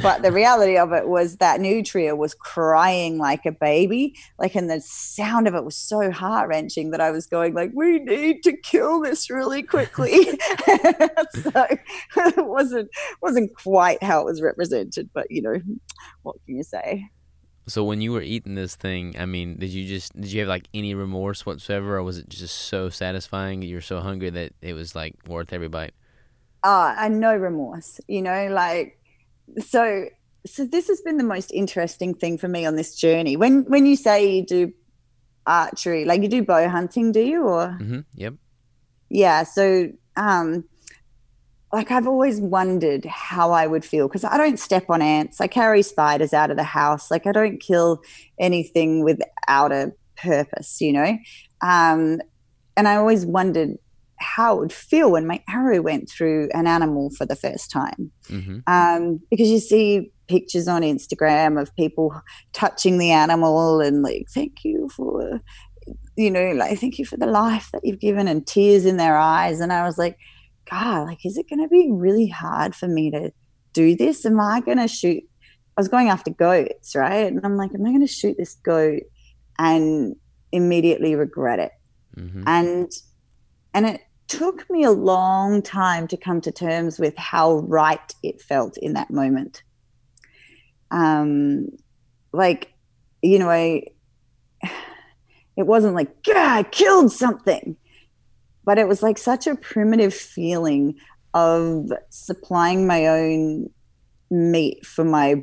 [0.01, 4.70] But the reality of it was that nutria was crying like a baby, like, and
[4.70, 8.42] the sound of it was so heart wrenching that I was going like, we need
[8.44, 10.24] to kill this really quickly.
[11.35, 11.53] so
[12.16, 12.88] it wasn't
[13.20, 15.61] wasn't quite how it was represented, but you know,
[16.22, 17.11] what can you say?
[17.68, 20.48] So when you were eating this thing, I mean, did you just did you have
[20.48, 23.62] like any remorse whatsoever, or was it just so satisfying?
[23.62, 25.92] You were so hungry that it was like worth every bite.
[26.64, 28.00] Ah, uh, and no remorse.
[28.09, 28.98] You know, like
[29.59, 30.07] so.
[30.46, 33.37] So this has been the most interesting thing for me on this journey.
[33.37, 34.72] When when you say you do
[35.46, 37.42] archery, like you do bow hunting, do you?
[37.42, 38.35] Or mm-hmm, yep.
[39.11, 39.42] Yeah.
[39.42, 40.64] So um,
[41.72, 45.40] like I've always wondered how I would feel because I don't step on ants.
[45.40, 47.11] I carry spiders out of the house.
[47.11, 48.02] Like I don't kill
[48.38, 51.18] anything without a purpose, you know.
[51.61, 52.20] Um,
[52.76, 53.76] and I always wondered
[54.16, 58.11] how it would feel when my arrow went through an animal for the first time.
[58.28, 58.59] Mm-hmm.
[58.66, 62.20] Um, because you see pictures on Instagram of people
[62.52, 65.40] touching the animal and like, thank you for,
[66.16, 69.16] you know, like, thank you for the life that you've given and tears in their
[69.16, 69.61] eyes.
[69.61, 70.18] And I was like,
[70.70, 73.33] God, like, is it going to be really hard for me to
[73.72, 74.24] do this?
[74.26, 75.22] Am I going to shoot?
[75.76, 77.26] I was going after goats, right?
[77.26, 79.02] And I'm like, am I going to shoot this goat
[79.59, 80.16] and
[80.52, 81.72] immediately regret it?
[82.16, 82.42] Mm-hmm.
[82.46, 82.92] And
[83.74, 88.42] and it took me a long time to come to terms with how right it
[88.42, 89.62] felt in that moment.
[90.90, 91.68] Um,
[92.33, 92.72] like,
[93.22, 93.85] you know, I
[95.57, 97.76] it wasn't like, yeah, I killed something
[98.68, 100.94] but it was like such a primitive feeling
[101.33, 103.70] of supplying my own
[104.31, 105.42] meat for my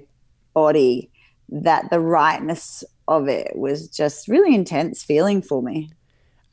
[0.53, 1.09] body
[1.49, 5.89] that the rightness of it was just really intense feeling for me.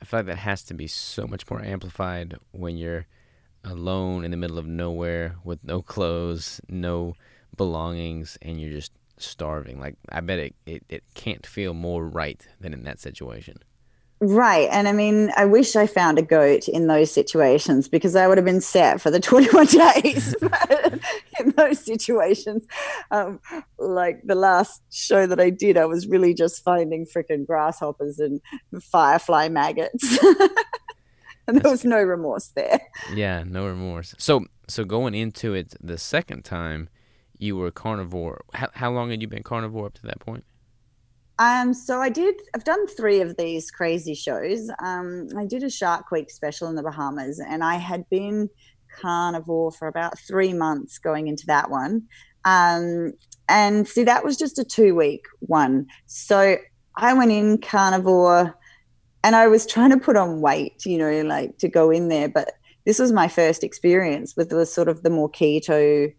[0.00, 3.06] I feel like that has to be so much more amplified when you're
[3.62, 7.12] alone in the middle of nowhere with no clothes, no
[7.54, 9.78] belongings, and you're just starving.
[9.78, 13.58] Like I bet it, it, it can't feel more right than in that situation.
[14.24, 14.68] Right.
[14.70, 18.38] And I mean, I wish I found a goat in those situations because I would
[18.38, 20.37] have been set for the 21 days.
[20.40, 21.00] but
[21.40, 22.64] in those situations,
[23.11, 23.40] um,
[23.78, 28.40] like the last show that I did, I was really just finding freaking grasshoppers and
[28.80, 30.16] firefly maggots.
[31.48, 32.80] and there was no remorse there.
[33.12, 34.14] Yeah, no remorse.
[34.18, 36.88] So, so going into it the second time,
[37.38, 38.44] you were carnivore.
[38.54, 40.44] How, how long had you been carnivore up to that point?
[41.38, 42.35] Um, so I did.
[42.55, 44.71] I've done three of these crazy shows.
[44.81, 48.49] Um, I did a Shark Week special in the Bahamas, and I had been
[49.01, 52.03] carnivore for about three months going into that one.
[52.45, 53.14] Um,
[53.49, 55.87] and see, that was just a two week one.
[56.07, 56.57] So
[56.97, 58.57] I went in carnivore,
[59.25, 62.29] and I was trying to put on weight, you know, like to go in there.
[62.29, 62.53] But
[62.85, 66.12] this was my first experience with the sort of the more keto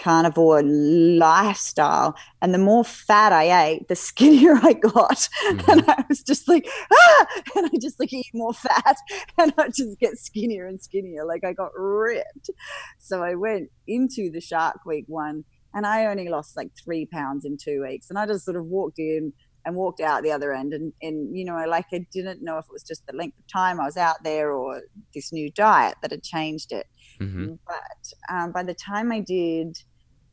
[0.00, 2.16] carnivore lifestyle.
[2.42, 5.28] And the more fat I ate, the skinnier I got.
[5.46, 5.70] Mm-hmm.
[5.70, 7.26] And I was just like, ah!
[7.56, 8.96] And I just like eat more fat
[9.38, 11.24] and I just get skinnier and skinnier.
[11.24, 12.50] Like I got ripped.
[12.98, 17.44] So I went into the Shark Week one and I only lost like three pounds
[17.44, 18.08] in two weeks.
[18.08, 19.32] And I just sort of walked in
[19.64, 22.64] and walked out the other end and, and you know like i didn't know if
[22.64, 24.80] it was just the length of time i was out there or
[25.14, 26.86] this new diet that had changed it
[27.20, 27.54] mm-hmm.
[27.66, 29.76] but um, by the time i did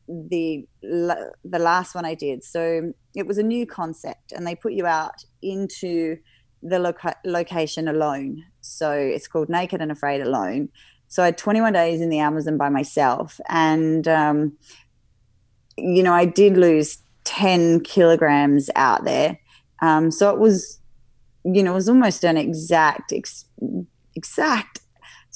[0.07, 2.43] the the last one I did.
[2.43, 6.17] So it was a new concept, and they put you out into
[6.63, 8.43] the loca- location alone.
[8.61, 10.69] So it's called Naked and Afraid Alone.
[11.09, 14.57] So I had 21 days in the Amazon by myself, and um,
[15.77, 19.37] you know I did lose 10 kilograms out there.
[19.81, 20.79] Um, so it was,
[21.43, 23.45] you know, it was almost an exact ex-
[24.15, 24.79] exact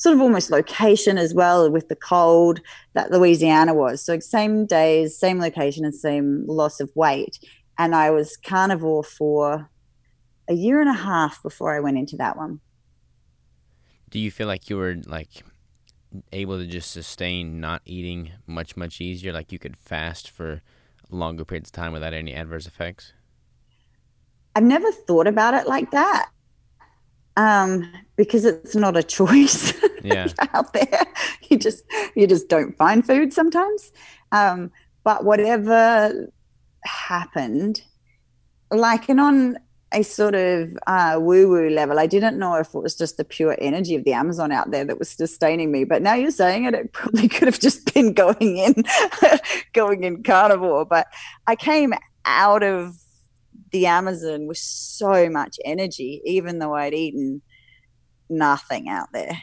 [0.02, 2.60] sort of almost location as well with the cold
[2.94, 4.04] that Louisiana was.
[4.04, 7.38] So same days, same location, and same loss of weight.
[7.78, 9.70] And I was carnivore for
[10.48, 12.62] a year and a half before I went into that one.
[14.10, 15.44] Do you feel like you were like
[16.34, 19.32] able to just sustain not eating much much easier?
[19.32, 20.64] Like you could fast for
[21.12, 23.14] longer periods of time without any adverse effects?
[24.56, 26.32] I've never thought about it like that
[27.38, 29.71] um, because it's not a choice
[30.04, 30.28] yeah.
[30.54, 31.06] out there.
[31.50, 31.84] You just
[32.16, 33.92] you just don't find food sometimes.
[34.32, 34.72] Um,
[35.04, 36.32] but whatever
[36.84, 37.82] happened,
[38.72, 39.58] like and on
[39.94, 43.26] a sort of uh, woo woo level, I didn't know if it was just the
[43.26, 45.84] pure energy of the Amazon out there that was sustaining me.
[45.84, 48.84] But now you're saying it, it probably could have just been going in,
[49.74, 50.86] going in carnivore.
[50.86, 51.08] But
[51.48, 51.94] I came
[52.26, 52.96] out of
[53.72, 57.42] the Amazon with so much energy, even though I'd eaten
[58.30, 59.42] nothing out there.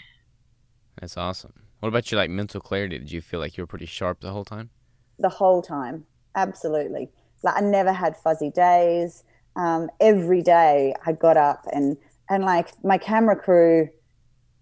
[1.00, 1.52] That's awesome.
[1.80, 2.98] What about your like mental clarity?
[2.98, 4.70] Did you feel like you were pretty sharp the whole time?
[5.18, 7.10] The whole time, absolutely.
[7.42, 9.22] Like I never had fuzzy days.
[9.56, 11.96] Um, every day I got up and
[12.30, 13.88] and like my camera crew,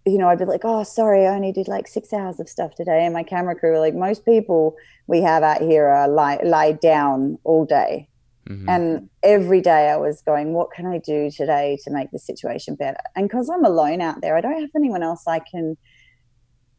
[0.04, 2.74] you know, I'd be like, oh, sorry, I only did like six hours of stuff
[2.74, 3.04] today.
[3.04, 6.72] And my camera crew, were like most people we have out here, are lie lie
[6.72, 8.08] down all day.
[8.48, 8.68] Mm-hmm.
[8.68, 12.76] And every day I was going, what can I do today to make the situation
[12.76, 13.00] better?
[13.16, 15.76] And because I'm alone out there, I don't have anyone else I can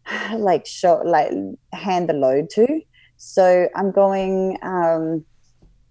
[0.38, 1.32] like show, like
[1.74, 2.82] hand the load to.
[3.18, 5.26] So I'm going, um,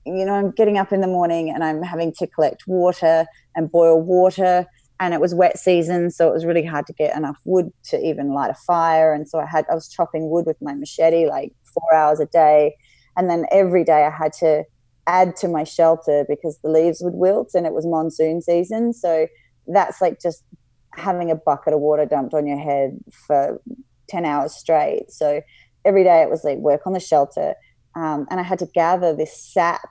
[0.04, 3.70] you know, I'm getting up in the morning and I'm having to collect water and
[3.70, 4.66] boil water.
[4.98, 8.00] And it was wet season, so it was really hard to get enough wood to
[8.02, 9.12] even light a fire.
[9.12, 12.24] And so I had, I was chopping wood with my machete like four hours a
[12.26, 12.76] day.
[13.14, 14.64] And then every day I had to
[15.06, 18.94] add to my shelter because the leaves would wilt and it was monsoon season.
[18.94, 19.26] So
[19.66, 20.42] that's like just
[20.92, 23.60] having a bucket of water dumped on your head for
[24.08, 25.10] 10 hours straight.
[25.10, 25.42] So
[25.84, 27.54] every day it was like work on the shelter.
[27.94, 29.88] Um, and I had to gather this sap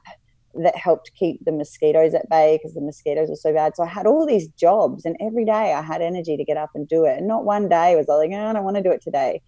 [0.64, 3.76] that helped keep the mosquitoes at bay because the mosquitoes were so bad.
[3.76, 6.70] So I had all these jobs, and every day I had energy to get up
[6.76, 7.18] and do it.
[7.18, 9.42] And not one day was I like, oh, I don't want to do it today.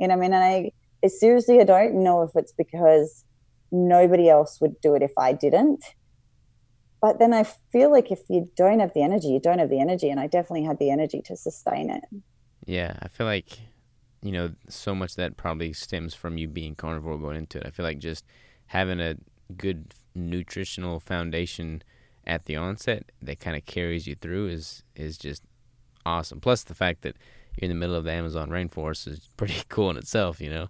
[0.00, 3.24] You know, I mean, and I seriously, I don't know if it's because
[3.70, 5.84] nobody else would do it if I didn't.
[7.02, 9.80] But then I feel like if you don't have the energy, you don't have the
[9.80, 10.08] energy.
[10.08, 12.02] And I definitely had the energy to sustain it.
[12.64, 13.58] Yeah, I feel like,
[14.24, 17.66] you know, so much that probably stems from you being carnivore going into it.
[17.66, 18.24] I feel like just
[18.68, 19.16] having a
[19.58, 21.82] good nutritional foundation
[22.26, 25.42] at the onset that kind of carries you through is is just
[26.06, 26.40] awesome.
[26.40, 27.16] Plus the fact that
[27.54, 30.68] you're in the middle of the Amazon rainforest is pretty cool in itself, you know.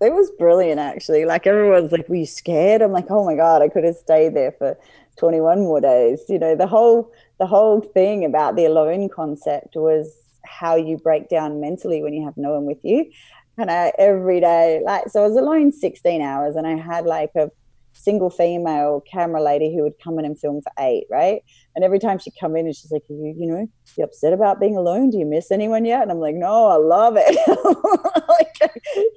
[0.00, 1.26] It was brilliant actually.
[1.26, 2.80] Like everyone's like, Were you scared?
[2.80, 4.78] I'm like, Oh my god, I could have stayed there for
[5.18, 6.22] 21 more days.
[6.30, 11.28] You know, the whole the whole thing about the alone concept was how you break
[11.28, 13.10] down mentally when you have no one with you.
[13.56, 17.30] And I, every day, like, so I was alone 16 hours and I had like
[17.36, 17.50] a
[17.94, 21.42] single female camera lady who would come in and film for eight, right?
[21.74, 24.60] And every time she'd come in and she's like, you, you know, you upset about
[24.60, 25.10] being alone?
[25.10, 26.02] Do you miss anyone yet?
[26.02, 28.28] And I'm like, no, I love it.
[28.28, 28.72] like,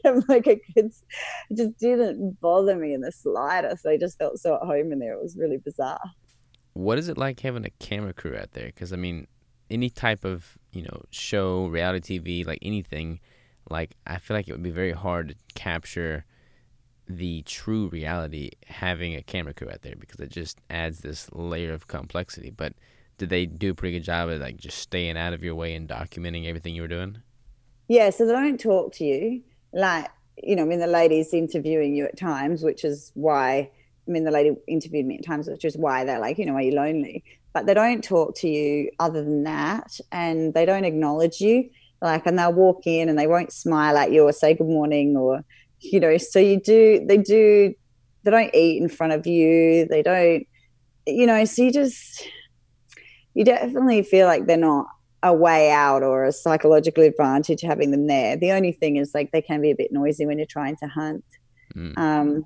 [0.05, 0.93] I'm like, it, it
[1.55, 3.85] just didn't bother me in the slightest.
[3.85, 5.13] I just felt so at home in there.
[5.13, 5.99] It was really bizarre.
[6.73, 8.67] What is it like having a camera crew out there?
[8.67, 9.27] Because I mean,
[9.69, 13.19] any type of you know show, reality TV, like anything,
[13.69, 16.25] like I feel like it would be very hard to capture
[17.09, 21.73] the true reality having a camera crew out there because it just adds this layer
[21.73, 22.49] of complexity.
[22.49, 22.73] But
[23.17, 25.73] did they do a pretty good job of like just staying out of your way
[25.73, 27.17] and documenting everything you were doing?
[27.87, 29.41] Yeah, so they don't talk to you.
[29.73, 30.09] Like,
[30.43, 33.71] you know, I mean, the lady's interviewing you at times, which is why,
[34.07, 36.53] I mean, the lady interviewed me at times, which is why they're like, you know,
[36.53, 37.23] are you lonely?
[37.57, 39.99] But they don't talk to you other than that.
[40.11, 41.69] And they don't acknowledge you.
[42.01, 45.17] Like, and they'll walk in and they won't smile at you or say good morning
[45.17, 45.43] or,
[45.79, 47.73] you know so you do they do
[48.23, 50.45] they don't eat in front of you they don't
[51.05, 52.27] you know so you just
[53.33, 54.87] you definitely feel like they're not
[55.23, 59.31] a way out or a psychological advantage having them there the only thing is like
[59.31, 61.23] they can be a bit noisy when you're trying to hunt
[61.75, 61.97] mm.
[61.97, 62.43] um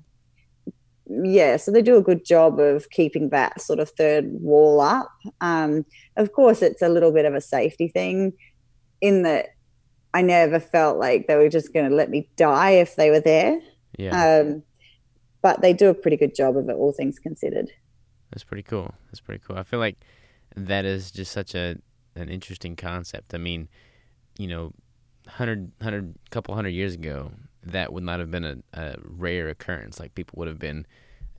[1.24, 5.10] yeah so they do a good job of keeping that sort of third wall up
[5.40, 5.84] um
[6.16, 8.32] of course it's a little bit of a safety thing
[9.00, 9.48] in that
[10.14, 13.20] I never felt like they were just going to let me die if they were
[13.20, 13.60] there.
[13.98, 14.40] Yeah.
[14.40, 14.62] Um,
[15.40, 17.70] but they do a pretty good job of it, all things considered.
[18.30, 18.94] That's pretty cool.
[19.06, 19.58] That's pretty cool.
[19.58, 19.96] I feel like
[20.54, 21.76] that is just such a
[22.14, 23.34] an interesting concept.
[23.34, 23.68] I mean,
[24.38, 24.72] you know,
[25.26, 27.32] hundred hundred couple hundred years ago,
[27.64, 30.00] that would not have been a, a rare occurrence.
[30.00, 30.86] Like people would have been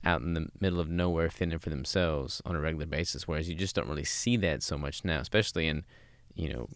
[0.04, 3.54] out in the middle of nowhere fending for themselves on a regular basis, whereas you
[3.54, 5.84] just don't really see that so much now, especially in,
[6.34, 6.68] you know,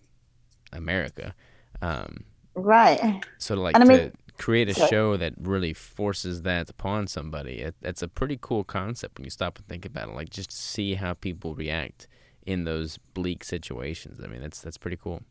[0.72, 1.34] America.
[1.82, 3.22] Um, right.
[3.38, 4.88] So to like and to I mean, create a sorry.
[4.88, 9.30] show that really forces that upon somebody, it, it's a pretty cool concept when you
[9.30, 10.14] stop and think about it.
[10.14, 12.08] Like just see how people react
[12.46, 14.20] in those bleak situations.
[14.24, 15.22] I mean, that's that's pretty cool.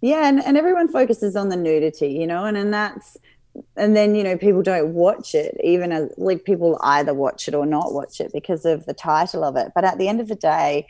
[0.00, 3.16] Yeah, and, and everyone focuses on the nudity, you know, and, and that's
[3.76, 7.54] and then you know people don't watch it even as like people either watch it
[7.54, 10.28] or not watch it because of the title of it but at the end of
[10.28, 10.86] the day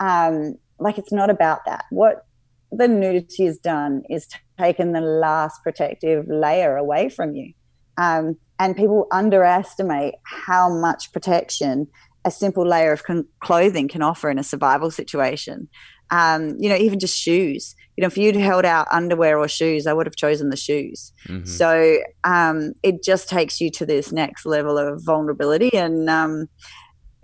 [0.00, 2.26] um like it's not about that what
[2.70, 4.28] the nudity has done is
[4.58, 7.52] taken the last protective layer away from you.
[7.96, 11.86] Um, and people underestimate how much protection
[12.24, 15.68] a simple layer of con- clothing can offer in a survival situation.
[16.10, 17.74] Um, you know, even just shoes.
[17.98, 21.12] You know, if you'd held out underwear or shoes, I would have chosen the shoes.
[21.26, 21.46] Mm-hmm.
[21.46, 25.74] So um, it just takes you to this next level of vulnerability.
[25.74, 26.48] And, um,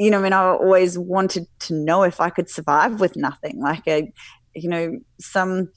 [0.01, 3.61] you know, I mean, I always wanted to know if I could survive with nothing.
[3.61, 4.13] Like, a,
[4.57, 5.69] you know, some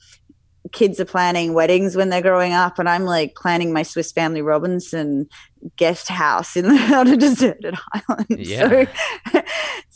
[0.72, 4.42] kids are planning weddings when they're growing up, and I'm like planning my Swiss Family
[4.42, 5.28] Robinson
[5.76, 8.26] guest house in the, on a deserted island.
[8.30, 8.68] Yeah.
[8.68, 8.86] So,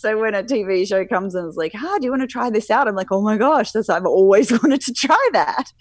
[0.03, 2.51] so when a TV show comes and it's like, "Ah, do you want to try
[2.51, 5.73] this out?" I'm like, "Oh my gosh, this I've always wanted to try that."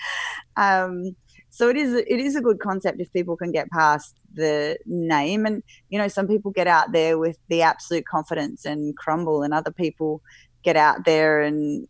[0.56, 1.16] Um,
[1.50, 5.48] so it is it is a good concept if people can get past the name,
[5.48, 9.56] and you know, some people get out there with the absolute confidence and crumble, and
[9.56, 10.22] other people
[10.62, 11.88] get out there and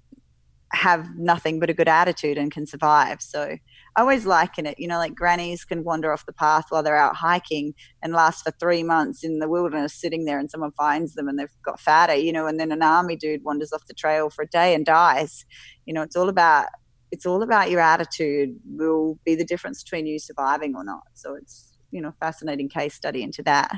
[0.72, 3.22] have nothing but a good attitude and can survive.
[3.22, 3.58] So
[3.96, 6.96] I always liken it, you know, like grannies can wander off the path while they're
[6.96, 11.16] out hiking and last for three months in the wilderness sitting there and someone finds
[11.16, 13.94] them and they've got fatter, you know, and then an army dude wanders off the
[13.94, 15.46] trail for a day and dies.
[15.86, 16.68] You know, it's all about
[17.12, 21.04] it's all about your attitude will be the difference between you surviving or not.
[21.14, 23.70] So it's, you know, fascinating case study into that.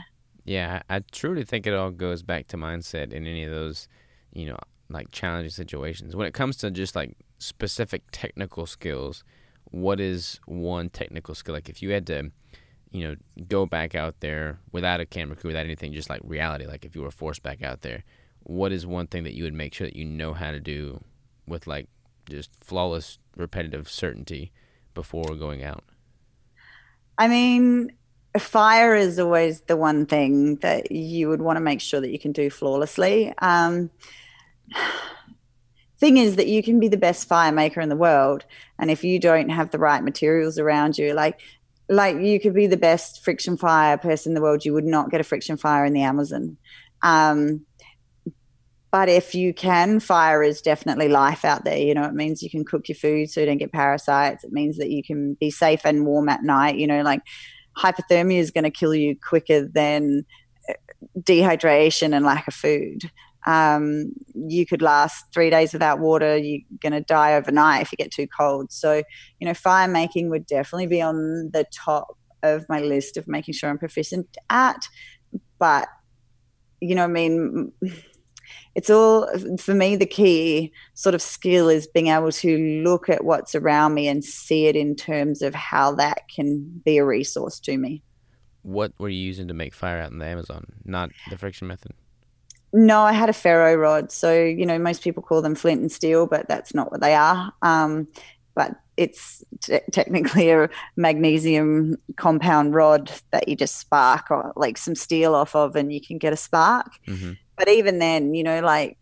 [0.45, 3.87] Yeah, I truly think it all goes back to mindset in any of those,
[4.33, 4.59] you know,
[4.89, 6.15] like challenging situations.
[6.15, 9.23] When it comes to just like specific technical skills,
[9.73, 11.55] what is one technical skill?
[11.55, 12.29] Like if you had to,
[12.91, 13.15] you know,
[13.47, 16.95] go back out there without a camera crew, without anything, just like reality, like if
[16.95, 18.03] you were forced back out there,
[18.43, 21.03] what is one thing that you would make sure that you know how to do
[21.47, 21.87] with like
[22.29, 24.51] just flawless, repetitive certainty
[24.93, 25.83] before going out?
[27.17, 27.93] I mean,
[28.37, 32.19] fire is always the one thing that you would want to make sure that you
[32.19, 33.33] can do flawlessly.
[33.39, 33.89] Um,
[36.03, 38.43] thing is that you can be the best fire maker in the world,
[38.77, 41.39] and if you don't have the right materials around you, like
[41.87, 45.11] like you could be the best friction fire person in the world, you would not
[45.11, 46.57] get a friction fire in the Amazon.
[47.01, 47.65] Um,
[48.91, 51.77] but if you can, fire is definitely life out there.
[51.77, 54.43] You know, it means you can cook your food so you don't get parasites.
[54.43, 56.75] It means that you can be safe and warm at night.
[56.75, 57.21] You know, like
[57.77, 60.25] hypothermia is going to kill you quicker than
[60.69, 60.73] uh,
[61.19, 63.09] dehydration and lack of food.
[63.45, 66.37] Um, you could last three days without water.
[66.37, 68.71] You're going to die overnight if you get too cold.
[68.71, 69.03] So,
[69.39, 73.53] you know, fire making would definitely be on the top of my list of making
[73.53, 74.87] sure I'm proficient at.
[75.59, 75.87] But,
[76.81, 77.71] you know, I mean,
[78.75, 83.23] it's all for me the key sort of skill is being able to look at
[83.23, 87.59] what's around me and see it in terms of how that can be a resource
[87.59, 88.03] to me
[88.63, 91.93] what were you using to make fire out in the amazon not the friction method
[92.73, 94.11] no i had a ferro rod.
[94.11, 97.15] So you know most people call them flint and steel but that's not what they
[97.15, 97.53] are.
[97.61, 98.07] Um,
[98.55, 104.95] but it's t- technically a magnesium compound rod that you just spark or like some
[104.95, 106.91] steel off of and you can get a spark.
[107.07, 107.31] Mm-hmm.
[107.57, 108.97] But even then, you know, like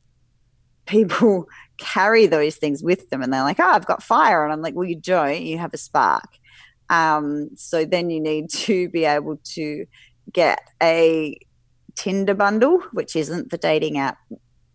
[0.85, 1.47] people
[1.77, 4.43] carry those things with them and they're like, oh, I've got fire.
[4.43, 6.27] And I'm like, well, you don't, you have a spark.
[6.89, 9.85] Um, so then you need to be able to
[10.31, 11.37] get a
[11.95, 14.17] Tinder bundle, which isn't the dating app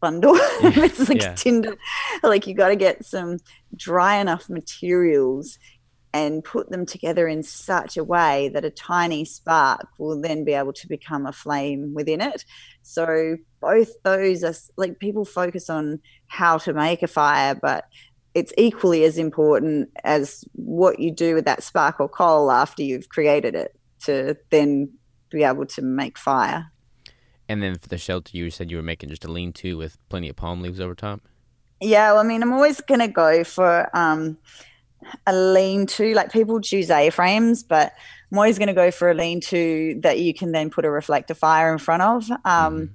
[0.00, 0.36] bundle.
[0.36, 0.44] Yeah.
[0.62, 1.34] it's like yeah.
[1.34, 1.76] Tinder.
[2.22, 3.38] Like you got to get some
[3.76, 5.58] dry enough materials
[6.16, 10.54] and put them together in such a way that a tiny spark will then be
[10.54, 12.44] able to become a flame within it.
[12.82, 17.84] So both those are like people focus on how to make a fire, but
[18.32, 23.08] it's equally as important as what you do with that spark or coal after you've
[23.10, 24.90] created it to then
[25.30, 26.70] be able to make fire.
[27.48, 30.28] And then for the shelter, you said you were making just a lean-to with plenty
[30.28, 31.20] of palm leaves over top.
[31.80, 34.38] Yeah, well, I mean, I'm always gonna go for um,
[35.26, 37.92] a lean to like people choose A frames, but
[38.30, 40.90] I'm always going to go for a lean to that you can then put a
[40.90, 42.30] reflector fire in front of.
[42.44, 42.90] Um, mm.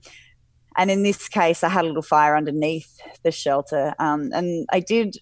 [0.78, 3.94] And in this case, I had a little fire underneath the shelter.
[4.00, 5.18] Um, and I did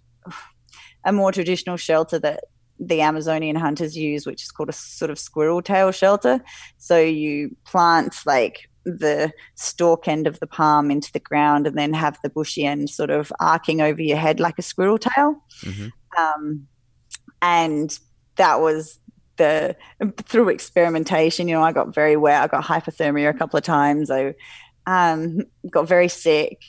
[1.06, 2.46] a more traditional shelter that
[2.80, 6.42] the Amazonian hunters use, which is called a sort of squirrel tail shelter.
[6.78, 11.94] So you plant like the stalk end of the palm into the ground and then
[11.94, 15.36] have the bushy end sort of arcing over your head like a squirrel tail.
[15.64, 15.88] Mm-hmm.
[16.18, 16.68] Um,
[17.42, 17.98] and
[18.36, 19.00] that was
[19.38, 19.76] the
[20.24, 21.48] through experimentation.
[21.48, 22.44] You know, I got very wet.
[22.44, 24.12] I got hypothermia a couple of times.
[24.12, 24.36] I
[24.86, 26.64] um, got very sick,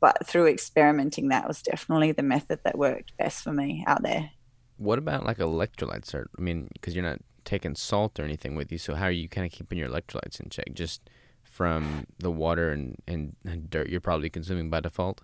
[0.00, 4.30] but through experimenting, that was definitely the method that worked best for me out there.
[4.76, 6.14] What about like electrolytes?
[6.14, 9.10] Are, I mean, because you're not taking salt or anything with you, so how are
[9.10, 10.72] you kind of keeping your electrolytes in check?
[10.72, 11.08] Just
[11.54, 13.36] from the water and, and
[13.70, 15.20] dirt you're probably consuming by default?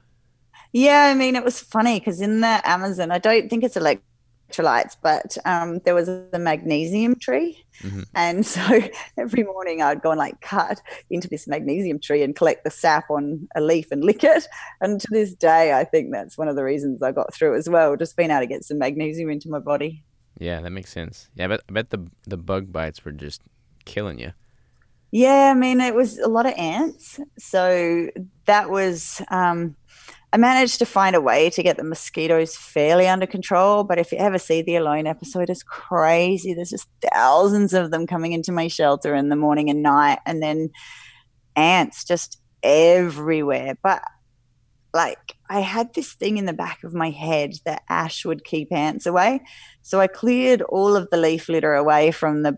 [0.73, 4.97] Yeah, I mean, it was funny because in the Amazon, I don't think it's electrolytes,
[5.03, 7.65] but um, there was a magnesium tree.
[7.83, 8.03] Mm-hmm.
[8.15, 8.81] And so
[9.19, 13.11] every morning I'd go and like cut into this magnesium tree and collect the sap
[13.11, 14.47] on a leaf and lick it.
[14.81, 17.69] And to this day, I think that's one of the reasons I got through as
[17.69, 20.05] well, just being able to get some magnesium into my body.
[20.39, 21.29] Yeah, that makes sense.
[21.35, 23.43] Yeah, I bet, I bet the, the bug bites were just
[23.85, 24.33] killing you.
[25.13, 27.19] Yeah, I mean, it was a lot of ants.
[27.39, 28.09] So
[28.47, 29.77] that was, um,
[30.33, 33.83] I managed to find a way to get the mosquitoes fairly under control.
[33.83, 36.55] But if you ever see the Alone episode, it's crazy.
[36.55, 40.41] There's just thousands of them coming into my shelter in the morning and night, and
[40.41, 40.71] then
[41.57, 43.77] ants just everywhere.
[43.83, 44.03] But
[44.95, 48.73] like, I had this thing in the back of my head that ash would keep
[48.73, 49.41] ants away.
[49.83, 52.57] So I cleared all of the leaf litter away from the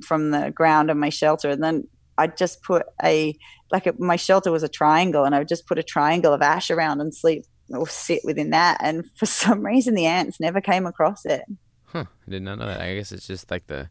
[0.00, 1.50] from the ground of my shelter.
[1.50, 1.88] And then
[2.18, 3.36] I'd just put a
[3.72, 6.42] like a, my shelter was a triangle, and I would just put a triangle of
[6.42, 8.78] ash around and sleep or sit within that.
[8.80, 11.44] And for some reason, the ants never came across it.
[11.84, 12.04] Huh?
[12.26, 12.80] I did not know that.
[12.80, 13.88] I guess it's just like the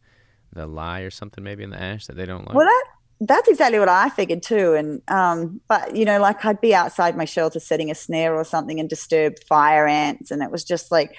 [0.54, 2.56] the lye or something maybe in the ash that they don't like.
[2.56, 2.86] Well, that
[3.22, 4.74] that's exactly what I figured too.
[4.74, 8.44] And um, but you know, like I'd be outside my shelter setting a snare or
[8.44, 11.16] something and disturb fire ants, and it was just like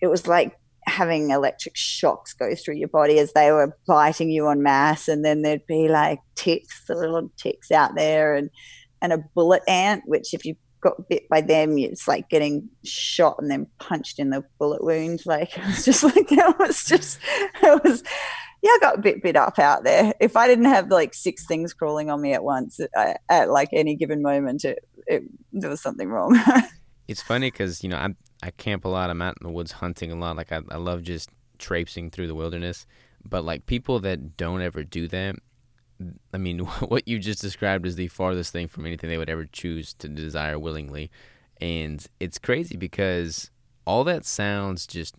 [0.00, 4.48] it was like having electric shocks go through your body as they were biting you
[4.48, 5.08] en masse.
[5.08, 8.50] And then there'd be like ticks, the little ticks out there, and
[9.00, 13.36] and a bullet ant, which if you got bit by them, it's like getting shot
[13.38, 15.22] and then punched in the bullet wound.
[15.24, 17.18] Like it was just like that was just
[17.62, 18.02] it was
[18.62, 20.14] yeah, I got a bit bit up out there.
[20.20, 23.70] If I didn't have like six things crawling on me at once at, at like
[23.72, 25.22] any given moment, it, it
[25.52, 26.38] there was something wrong.
[27.08, 29.10] it's funny because you know I I camp a lot.
[29.10, 30.36] I'm out in the woods hunting a lot.
[30.36, 32.86] Like I I love just traipsing through the wilderness.
[33.24, 35.36] But like people that don't ever do that,
[36.34, 39.46] I mean, what you just described is the farthest thing from anything they would ever
[39.46, 41.10] choose to desire willingly.
[41.60, 43.50] And it's crazy because
[43.86, 45.14] all that sounds just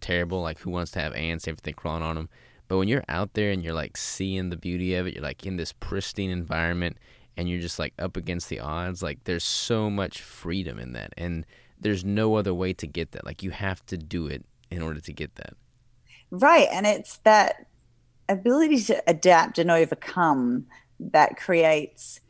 [0.00, 0.42] terrible.
[0.42, 2.28] Like, who wants to have ants, everything crawling on them?
[2.66, 5.46] But when you're out there and you're like seeing the beauty of it, you're like
[5.46, 6.96] in this pristine environment
[7.36, 11.12] and you're just like up against the odds, like, there's so much freedom in that.
[11.16, 11.46] And
[11.80, 13.24] there's no other way to get that.
[13.24, 15.54] Like, you have to do it in order to get that.
[16.30, 16.68] Right.
[16.70, 17.66] And it's that
[18.28, 20.66] ability to adapt and overcome
[20.98, 22.20] that creates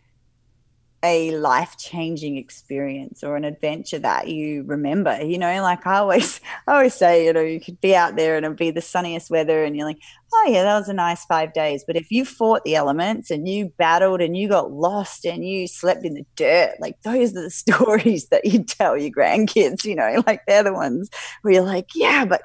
[1.04, 5.22] a life changing experience or an adventure that you remember.
[5.22, 8.36] You know, like I always I always say, you know, you could be out there
[8.36, 9.98] and it'd be the sunniest weather and you're like,
[10.32, 11.84] oh yeah, that was a nice five days.
[11.86, 15.68] But if you fought the elements and you battled and you got lost and you
[15.68, 19.94] slept in the dirt, like those are the stories that you tell your grandkids, you
[19.94, 21.10] know, like they're the ones
[21.42, 22.42] where you're like, yeah, but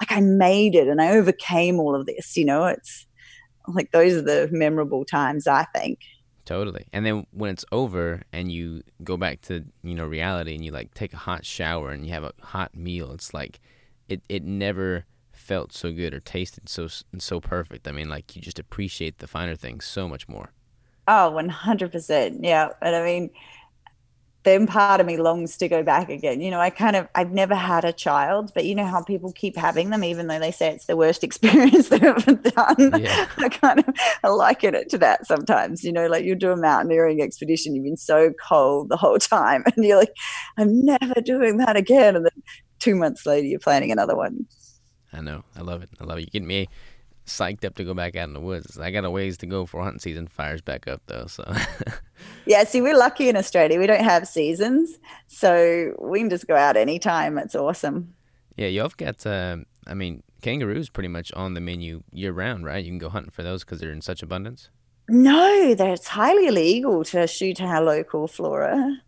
[0.00, 3.06] like I made it and I overcame all of this, you know, it's
[3.68, 5.98] like those are the memorable times I think.
[6.44, 6.86] Totally.
[6.92, 10.72] And then when it's over and you go back to, you know, reality and you
[10.72, 13.60] like take a hot shower and you have a hot meal, it's like
[14.08, 16.88] it, it never felt so good or tasted so
[17.18, 17.86] so perfect.
[17.86, 20.52] I mean, like you just appreciate the finer things so much more.
[21.08, 22.38] Oh, 100%.
[22.42, 22.70] Yeah.
[22.80, 23.30] And I mean,
[24.44, 26.40] then part of me longs to go back again.
[26.40, 29.32] You know, I kind of I've never had a child, but you know how people
[29.32, 33.02] keep having them, even though they say it's the worst experience they've ever done.
[33.02, 33.28] Yeah.
[33.38, 35.84] I kind of I liken it to that sometimes.
[35.84, 39.64] You know, like you do a mountaineering expedition, you've been so cold the whole time,
[39.76, 40.14] and you're like,
[40.56, 42.16] I'm never doing that again.
[42.16, 42.42] And then
[42.78, 44.46] two months later, you're planning another one.
[45.12, 45.44] I know.
[45.54, 45.90] I love it.
[46.00, 46.22] I love it.
[46.22, 46.68] You get me
[47.26, 48.78] psyched up to go back out in the woods.
[48.78, 51.26] I got a ways to go for hunting season fires back up though.
[51.26, 51.44] So
[52.46, 53.78] yeah, see, we're lucky in Australia.
[53.78, 57.38] We don't have seasons, so we can just go out anytime.
[57.38, 58.14] It's awesome.
[58.56, 59.24] Yeah, you've got.
[59.26, 62.84] Uh, I mean, kangaroos pretty much on the menu year round, right?
[62.84, 64.68] You can go hunting for those because they're in such abundance.
[65.08, 69.00] No, it's highly illegal to shoot our local flora,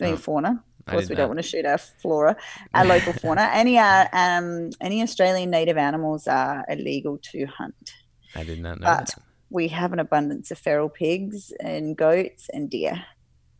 [0.00, 0.16] I mean, oh.
[0.16, 0.64] fauna.
[0.86, 2.36] Of course, we don't want to shoot our flora,
[2.74, 3.50] our local fauna.
[3.52, 7.94] Any uh, um, any Australian native animals are illegal to hunt.
[8.34, 9.22] I did not know but that.
[9.50, 13.04] we have an abundance of feral pigs and goats and deer.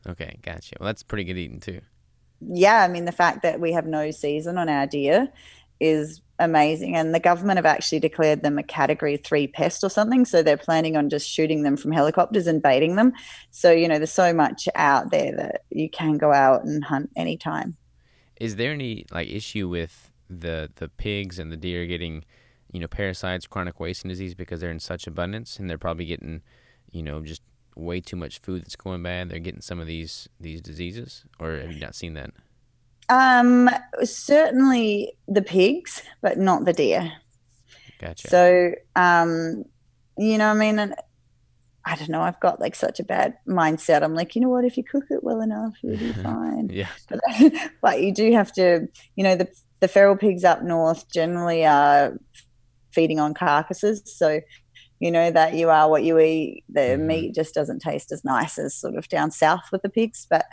[0.09, 0.77] Okay, gotcha.
[0.81, 1.81] Well, that's pretty good eating too.
[2.41, 5.29] Yeah, I mean the fact that we have no season on our deer
[5.79, 6.97] is amazing.
[6.97, 10.24] And the government have actually declared them a category three pest or something.
[10.24, 13.12] So they're planning on just shooting them from helicopters and baiting them.
[13.51, 17.11] So, you know, there's so much out there that you can go out and hunt
[17.16, 17.76] anytime.
[18.40, 22.24] Is there any like issue with the the pigs and the deer getting,
[22.72, 26.43] you know, parasites, chronic wasting disease because they're in such abundance and they're probably getting,
[26.90, 27.43] you know, just
[27.76, 29.28] way too much food that's going bad.
[29.28, 32.30] They're getting some of these these diseases, or have you not seen that?
[33.09, 33.68] Um,
[34.05, 37.12] certainly the pigs, but not the deer.
[38.00, 38.28] Gotcha.
[38.28, 39.64] So, um,
[40.18, 40.94] you know, I mean, and
[41.84, 42.22] I don't know.
[42.22, 44.03] I've got like such a bad mindset.
[44.03, 44.64] I'm like, you know what?
[44.64, 46.70] If you cook it well enough, you'll be fine.
[46.72, 46.88] yeah.
[47.09, 47.20] But,
[47.82, 49.48] but, you do have to, you know, the
[49.80, 52.16] the feral pigs up north generally are
[52.92, 54.40] feeding on carcasses, so
[55.00, 56.62] you know that you are what you eat.
[56.68, 57.00] The mm.
[57.00, 60.46] meat just doesn't taste as nice as sort of down south with the pigs, but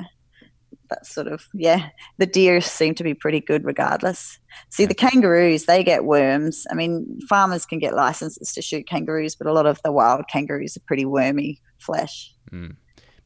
[0.89, 4.39] that's sort of yeah the deer seem to be pretty good regardless.
[4.69, 6.65] See the kangaroos they get worms.
[6.71, 10.25] I mean farmers can get licenses to shoot kangaroos but a lot of the wild
[10.29, 12.33] kangaroos are pretty wormy flesh.
[12.51, 12.75] Mm.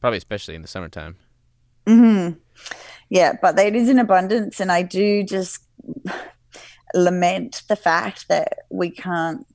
[0.00, 1.16] probably especially in the summertime.
[1.86, 2.38] Mm-hmm.
[3.10, 5.60] yeah but it is in abundance and i do just
[6.94, 9.46] lament the fact that we can't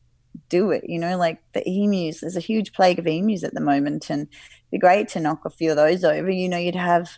[0.47, 3.61] do it you know like the emus there's a huge plague of emus at the
[3.61, 4.27] moment and
[4.69, 6.29] it'd be great to knock a few of those over.
[6.29, 7.17] You know you'd have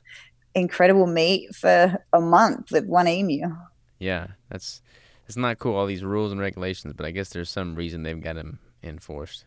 [0.55, 3.55] incredible meat for a month with one emu.
[3.99, 4.81] Yeah, that's
[5.27, 5.75] it's not cool.
[5.75, 9.45] All these rules and regulations, but I guess there's some reason they've got them enforced.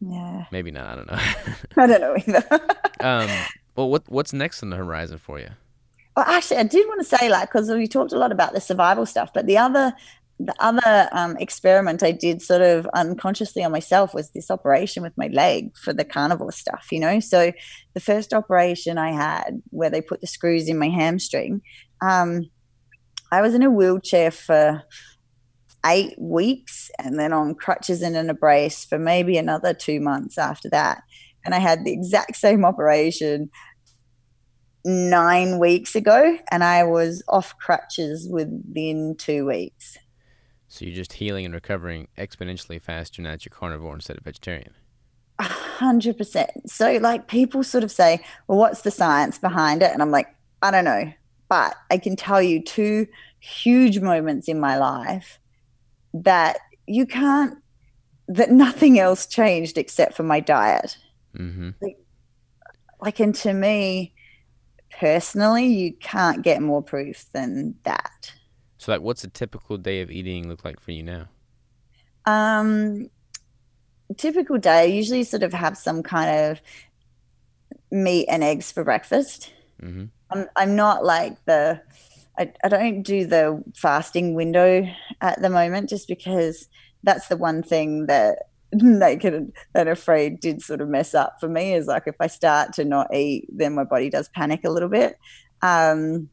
[0.00, 0.46] Yeah.
[0.50, 0.86] Maybe not.
[0.86, 1.18] I don't know.
[1.82, 2.44] I don't know either.
[3.00, 3.30] um.
[3.76, 5.48] Well, what what's next on the horizon for you?
[6.16, 8.60] Well, actually, I did want to say, like, because we talked a lot about the
[8.60, 9.92] survival stuff, but the other
[10.40, 15.12] the other um, experiment I did sort of unconsciously on myself was this operation with
[15.16, 17.20] my leg for the carnivore stuff, you know.
[17.20, 17.52] So
[17.94, 21.62] the first operation I had where they put the screws in my hamstring,
[22.02, 22.50] um,
[23.30, 24.82] I was in a wheelchair for
[25.86, 30.38] eight weeks and then on crutches and in a brace for maybe another two months
[30.38, 31.02] after that.
[31.44, 33.50] And I had the exact same operation
[34.84, 39.96] nine weeks ago, and I was off crutches within two weeks.
[40.74, 44.72] So you're just healing and recovering exponentially faster now that you're carnivore instead of vegetarian.
[45.38, 46.68] A hundred percent.
[46.68, 50.34] So, like, people sort of say, "Well, what's the science behind it?" And I'm like,
[50.62, 51.12] I don't know,
[51.48, 53.06] but I can tell you two
[53.38, 55.38] huge moments in my life
[56.12, 56.58] that
[56.88, 57.56] you can't,
[58.26, 60.98] that nothing else changed except for my diet.
[61.36, 61.70] Mm-hmm.
[61.80, 61.98] Like,
[63.00, 64.12] like, and to me,
[64.98, 68.32] personally, you can't get more proof than that.
[68.84, 71.28] So, like, what's a typical day of eating look like for you now?
[72.26, 73.08] Um,
[74.18, 76.60] typical day, I usually sort of have some kind of
[77.90, 79.54] meat and eggs for breakfast.
[79.82, 80.04] Mm-hmm.
[80.30, 81.80] I'm, I'm not like the,
[82.38, 84.86] I, I don't do the fasting window
[85.22, 86.68] at the moment just because
[87.04, 88.40] that's the one thing that
[88.74, 92.74] naked and afraid did sort of mess up for me is like if I start
[92.74, 95.16] to not eat, then my body does panic a little bit.
[95.62, 96.28] Um,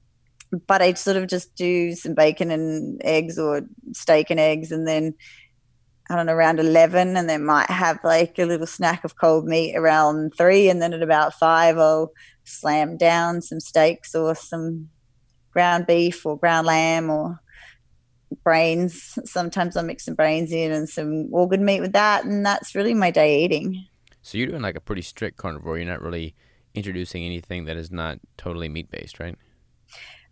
[0.68, 3.62] but I sort of just do some bacon and eggs or
[3.94, 5.14] steak and eggs and then
[6.12, 9.46] I don't know, around 11, and then might have like a little snack of cold
[9.46, 10.70] meat around three.
[10.70, 12.12] And then at about five, I'll
[12.44, 14.90] slam down some steaks or some
[15.52, 17.40] ground beef or ground lamb or
[18.44, 19.18] brains.
[19.24, 22.26] Sometimes I mix some brains in and some organ meat with that.
[22.26, 23.86] And that's really my day eating.
[24.22, 25.78] So you're doing like a pretty strict carnivore.
[25.78, 26.36] You're not really
[26.74, 29.38] introducing anything that is not totally meat based, right?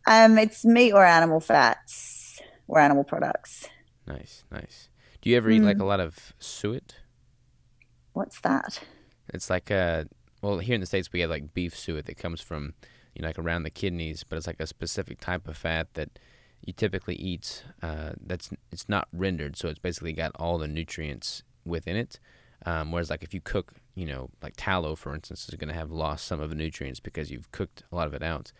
[0.05, 3.67] Um, it's meat or animal fats or animal products.
[4.07, 4.89] Nice, nice.
[5.21, 6.95] Do you ever eat like a lot of suet?
[8.13, 8.79] What's that?
[9.33, 10.07] It's like a
[10.41, 12.73] well, here in the states we have like beef suet that comes from
[13.13, 16.17] you know like around the kidneys, but it's like a specific type of fat that
[16.65, 17.63] you typically eat.
[17.81, 22.19] Uh, that's it's not rendered, so it's basically got all the nutrients within it.
[22.65, 25.73] Um, whereas like if you cook, you know, like tallow for instance is going to
[25.73, 28.51] have lost some of the nutrients because you've cooked a lot of it out.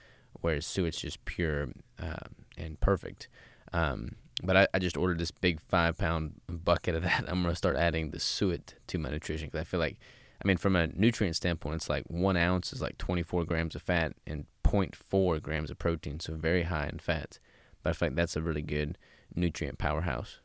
[0.41, 1.69] Whereas suet's just pure
[2.01, 2.27] uh,
[2.57, 3.27] and perfect.
[3.73, 7.25] Um, but I, I just ordered this big five pound bucket of that.
[7.27, 9.97] I'm gonna start adding the suet to my nutrition because I feel like,
[10.43, 13.81] I mean, from a nutrient standpoint, it's like one ounce is like 24 grams of
[13.81, 17.39] fat and 0.4 grams of protein, so very high in fat.
[17.83, 18.97] But I feel like that's a really good
[19.35, 20.39] nutrient powerhouse.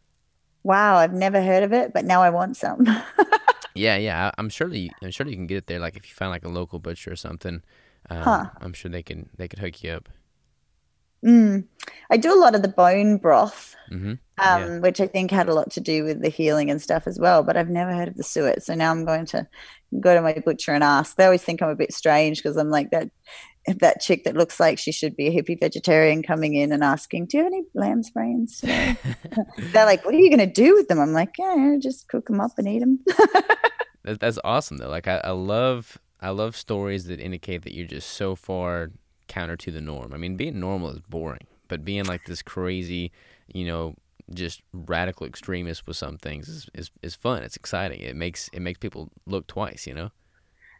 [0.62, 2.86] Wow, I've never heard of it, but now I want some.
[3.74, 5.78] yeah, yeah, I, am sure you, I'm sure you can get it there.
[5.78, 7.62] Like if you find like a local butcher or something,
[8.10, 8.46] um, huh.
[8.60, 10.08] I'm sure they can they could hook you up.
[11.24, 11.64] Mm.
[12.10, 14.10] I do a lot of the bone broth, mm-hmm.
[14.10, 14.78] um, yeah.
[14.80, 17.42] which I think had a lot to do with the healing and stuff as well.
[17.42, 19.48] But I've never heard of the suet, so now I'm going to
[20.00, 21.16] go to my butcher and ask.
[21.16, 23.10] They always think I'm a bit strange because I'm like that
[23.66, 27.26] that chick that looks like she should be a hippie vegetarian coming in and asking,
[27.26, 30.88] "Do you have any lamb's brains?" They're like, "What are you going to do with
[30.88, 33.00] them?" I'm like, "Yeah, just cook them up and eat them."
[34.04, 34.90] that's, that's awesome though.
[34.90, 38.90] Like I, I love I love stories that indicate that you're just so far
[39.28, 40.14] counter to the norm.
[40.14, 43.12] I mean, being normal is boring, but being like this crazy,
[43.52, 43.94] you know,
[44.32, 47.42] just radical extremist with some things is, is, is fun.
[47.42, 48.00] It's exciting.
[48.00, 50.12] It makes it makes people look twice, you know.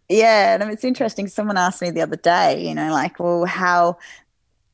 [0.09, 1.29] Yeah, and it's interesting.
[1.29, 3.99] Someone asked me the other day, you know, like, well, how,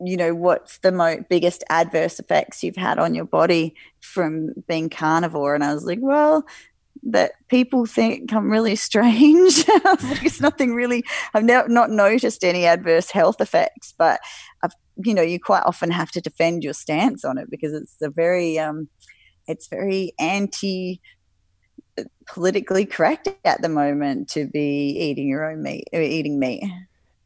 [0.00, 4.88] you know, what's the mo- biggest adverse effects you've had on your body from being
[4.88, 5.54] carnivore?
[5.54, 6.44] And I was like, well,
[7.02, 9.64] that people think I'm really strange.
[9.66, 11.04] it's nothing really.
[11.34, 14.20] I've not noticed any adverse health effects, but
[14.62, 14.72] I've
[15.04, 18.10] you know you quite often have to defend your stance on it because it's a
[18.10, 18.88] very um,
[19.46, 21.00] it's very anti
[21.98, 26.64] uh, politically correct at the moment to be eating your own meat uh, eating meat.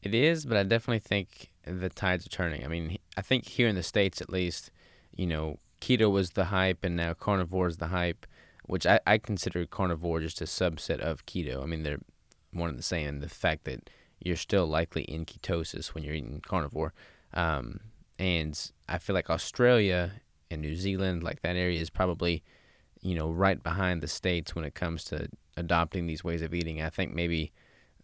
[0.03, 2.65] It is, but I definitely think the tides are turning.
[2.65, 4.71] I mean, I think here in the states, at least,
[5.17, 8.27] you know, keto was the hype, and now carnivore is the hype
[8.67, 11.63] which I, I consider carnivore just a subset of keto.
[11.63, 12.01] I mean, they're
[12.53, 13.21] one and the same.
[13.21, 13.91] The fact that
[14.21, 16.95] you're still likely in ketosis when you're eating carnivore.
[17.33, 17.81] Um,
[18.19, 18.59] and
[18.89, 20.13] I feel like Australia
[20.51, 22.43] and New Zealand, like that area, is probably,
[23.03, 26.81] you know, right behind the states when it comes to adopting these ways of eating.
[26.81, 27.53] I think maybe,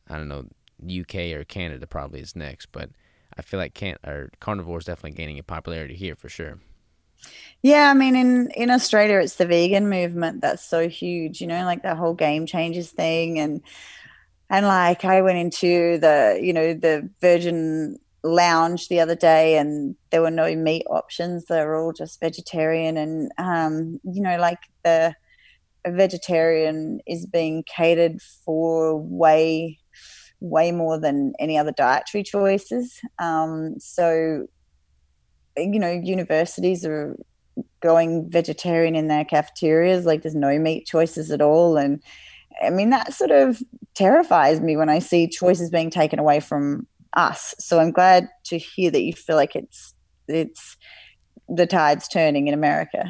[0.09, 0.47] I don't know,
[0.85, 2.91] UK or Canada probably is next, but
[3.37, 6.59] I feel like can or carnivore is definitely gaining in popularity here for sure.
[7.63, 11.41] Yeah, I mean, in in Australia, it's the vegan movement that's so huge.
[11.41, 13.61] You know, like the whole game changers thing, and
[14.49, 19.97] and like I went into the you know the Virgin Lounge the other day, and
[20.11, 21.47] there were no meat options.
[21.47, 25.15] They were all just vegetarian, and um, you know, like the
[25.87, 29.79] vegetarian is being catered for way
[30.41, 32.99] way more than any other dietary choices.
[33.19, 34.47] Um, so
[35.57, 37.17] you know, universities are
[37.81, 41.77] going vegetarian in their cafeterias, like there's no meat choices at all.
[41.77, 42.03] And
[42.63, 43.63] I mean, that sort of
[43.95, 47.55] terrifies me when I see choices being taken away from us.
[47.59, 49.95] So I'm glad to hear that you feel like it's
[50.29, 50.77] it's
[51.49, 53.05] the tide's turning in America.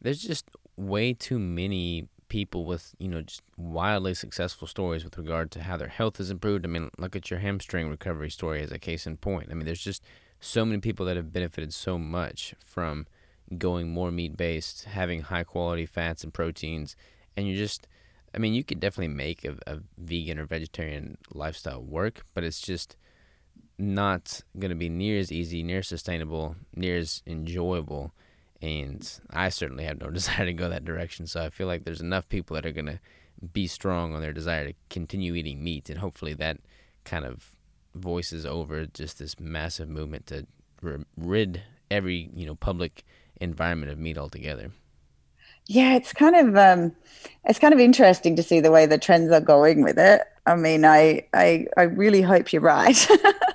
[0.00, 5.52] There's just way too many people with you know just wildly successful stories with regard
[5.52, 6.66] to how their health has improved.
[6.66, 9.48] I mean, look at your hamstring recovery story as a case in point.
[9.50, 10.02] I mean, there's just
[10.44, 13.06] so many people that have benefited so much from
[13.58, 16.96] going more meat based, having high quality fats and proteins,
[17.36, 17.86] and you just
[18.34, 22.60] I mean, you could definitely make a, a vegan or vegetarian lifestyle work, but it's
[22.60, 22.96] just
[23.78, 28.12] not going to be near as easy, near as sustainable, near as enjoyable.
[28.60, 31.28] And I certainly have no desire to go that direction.
[31.28, 32.98] So I feel like there's enough people that are going to
[33.52, 35.88] be strong on their desire to continue eating meat.
[35.88, 36.58] And hopefully that
[37.04, 37.54] kind of
[37.94, 40.46] voices over just this massive movement to
[41.16, 43.04] rid every, you know, public
[43.40, 44.70] environment of meat altogether.
[45.66, 46.94] Yeah, it's kind of um,
[47.44, 50.22] it's kind of interesting to see the way the trends are going with it.
[50.46, 53.08] I mean, I I, I really hope you're right.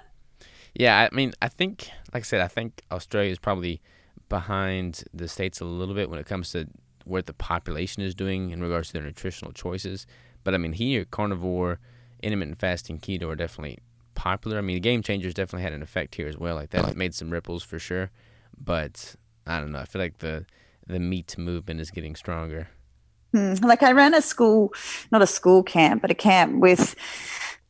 [0.74, 3.82] yeah, I mean, I think, like I said, I think Australia is probably
[4.28, 6.68] behind the states a little bit when it comes to
[7.06, 10.08] what the population is doing in regards to their nutritional choices.
[10.44, 11.80] But I mean, here, carnivore,
[12.24, 13.80] intermittent fasting, keto are definitely
[14.20, 14.58] popular.
[14.58, 16.56] I mean, game changers definitely had an effect here as well.
[16.56, 18.12] Like that made some ripples for sure.
[18.62, 19.16] But
[19.48, 19.80] I don't know.
[19.80, 20.46] I feel like the
[20.86, 22.68] the meat movement is getting stronger.
[23.34, 23.54] Hmm.
[23.62, 24.74] Like I ran a school,
[25.12, 26.96] not a school camp, but a camp with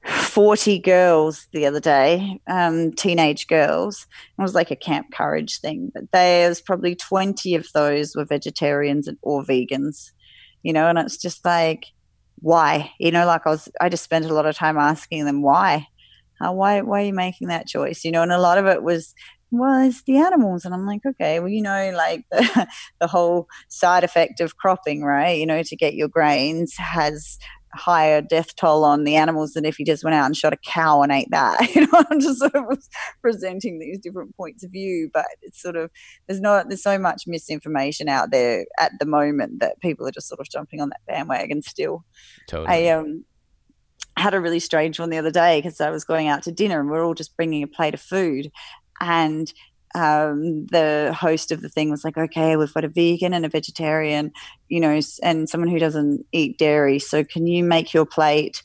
[0.06, 4.08] 40 girls the other day, um, teenage girls.
[4.38, 9.08] It was like a camp courage thing, but there's probably 20 of those were vegetarians
[9.22, 10.12] or vegans,
[10.64, 11.88] you know, and it's just like,
[12.39, 12.91] why?
[12.97, 15.88] You know, like I was, I just spent a lot of time asking them why.
[16.40, 18.04] Why, why are you making that choice?
[18.04, 19.14] You know, and a lot of it was
[19.52, 20.64] well, it's the animals.
[20.64, 22.68] And I'm like, okay, well, you know, like the,
[23.00, 25.38] the whole side effect of cropping, right?
[25.38, 27.38] You know, to get your grains has
[27.76, 30.58] higher death toll on the animals than if you just went out and shot a
[30.58, 31.70] cow and ate that.
[31.76, 32.84] You know, I'm just sort of
[33.22, 35.92] presenting these different points of view, but it's sort of
[36.28, 40.28] there's not there's so much misinformation out there at the moment that people are just
[40.28, 42.04] sort of jumping on that bandwagon still.
[42.48, 42.90] Totally.
[42.90, 43.24] I um
[44.20, 46.80] had a really strange one the other day because I was going out to dinner
[46.80, 48.52] and we are all just bringing a plate of food
[49.02, 49.52] and
[49.96, 53.50] um, the host of the thing was like, okay, we've got a vegan and a
[53.50, 54.32] vegetarian,
[54.68, 57.00] you know, and someone who doesn't eat dairy.
[57.00, 58.62] So can you make your plate,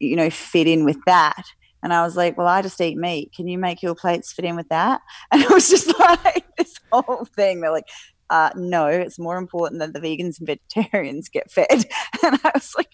[0.00, 1.44] you know, fit in with that?
[1.82, 3.32] And I was like, well, I just eat meat.
[3.36, 5.00] Can you make your plates fit in with that?
[5.30, 7.60] And it was just like this whole thing.
[7.60, 7.88] They're like,
[8.30, 11.86] uh, no, it's more important that the vegans and vegetarians get fed.
[12.24, 12.88] And I was like,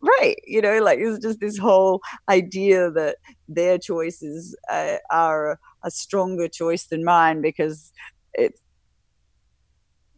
[0.00, 2.00] right, you know, like it's just this whole
[2.30, 3.16] idea that
[3.46, 7.92] their choices uh, are a stronger choice than mine because
[8.32, 8.58] it's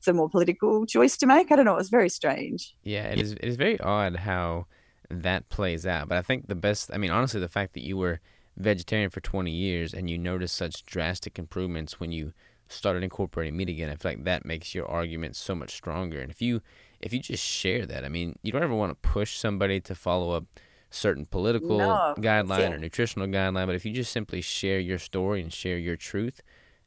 [0.02, 1.52] it's a more political choice to make.
[1.52, 1.74] I don't know.
[1.74, 2.74] It was very strange.
[2.82, 3.32] Yeah, it is.
[3.32, 4.66] It is very odd how
[5.08, 6.08] that plays out.
[6.08, 6.90] But I think the best.
[6.92, 8.18] I mean, honestly, the fact that you were
[8.56, 12.32] vegetarian for 20 years and you noticed such drastic improvements when you
[12.72, 16.20] started incorporating meat again, I feel like that makes your argument so much stronger.
[16.20, 16.62] And if you
[17.00, 19.94] if you just share that, I mean, you don't ever want to push somebody to
[19.94, 20.42] follow a
[20.90, 25.40] certain political no, guideline or nutritional guideline, but if you just simply share your story
[25.40, 26.40] and share your truth,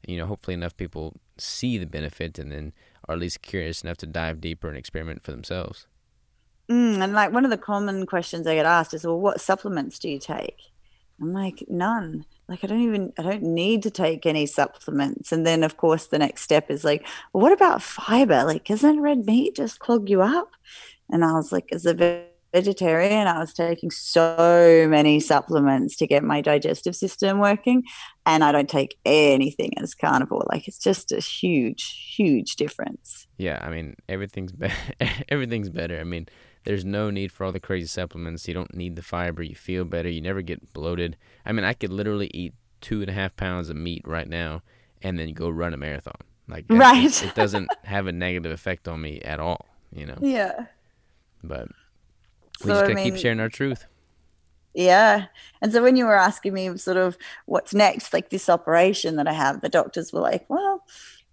[0.07, 2.71] you know, hopefully enough people see the benefit and then
[3.07, 5.88] are at least curious enough to dive deeper and experiment for themselves.
[6.69, 9.99] Mm, and like one of the common questions I get asked is, well, what supplements
[9.99, 10.71] do you take?
[11.21, 12.25] I'm like, none.
[12.47, 15.31] Like, I don't even, I don't need to take any supplements.
[15.31, 18.43] And then, of course, the next step is like, well, what about fiber?
[18.43, 20.51] Like, isn't red meat just clog you up?
[21.09, 26.23] And I was like, as a vegetarian, I was taking so many supplements to get
[26.23, 27.83] my digestive system working.
[28.25, 30.45] And I don't take anything as carnivore.
[30.47, 33.27] Like, it's just a huge, huge difference.
[33.37, 33.59] Yeah.
[33.61, 34.69] I mean, everything's, be-
[35.29, 35.99] everything's better.
[35.99, 36.27] I mean,
[36.66, 38.47] there's no need for all the crazy supplements.
[38.47, 39.43] You don't need the fiber.
[39.43, 40.09] You feel better.
[40.09, 41.16] You never get bloated.
[41.45, 44.61] I mean, I could literally eat two and a half pounds of meat right now
[45.01, 46.16] and then go run a marathon.
[46.47, 47.05] Like, right.
[47.05, 50.18] It, it doesn't have a negative effect on me at all, you know?
[50.20, 50.66] Yeah.
[51.43, 53.86] But we so, just gotta I mean, keep sharing our truth.
[54.74, 55.28] Yeah.
[55.61, 59.28] And so when you were asking me sort of what's next, like this operation that
[59.28, 60.84] I have, the doctors were like, well,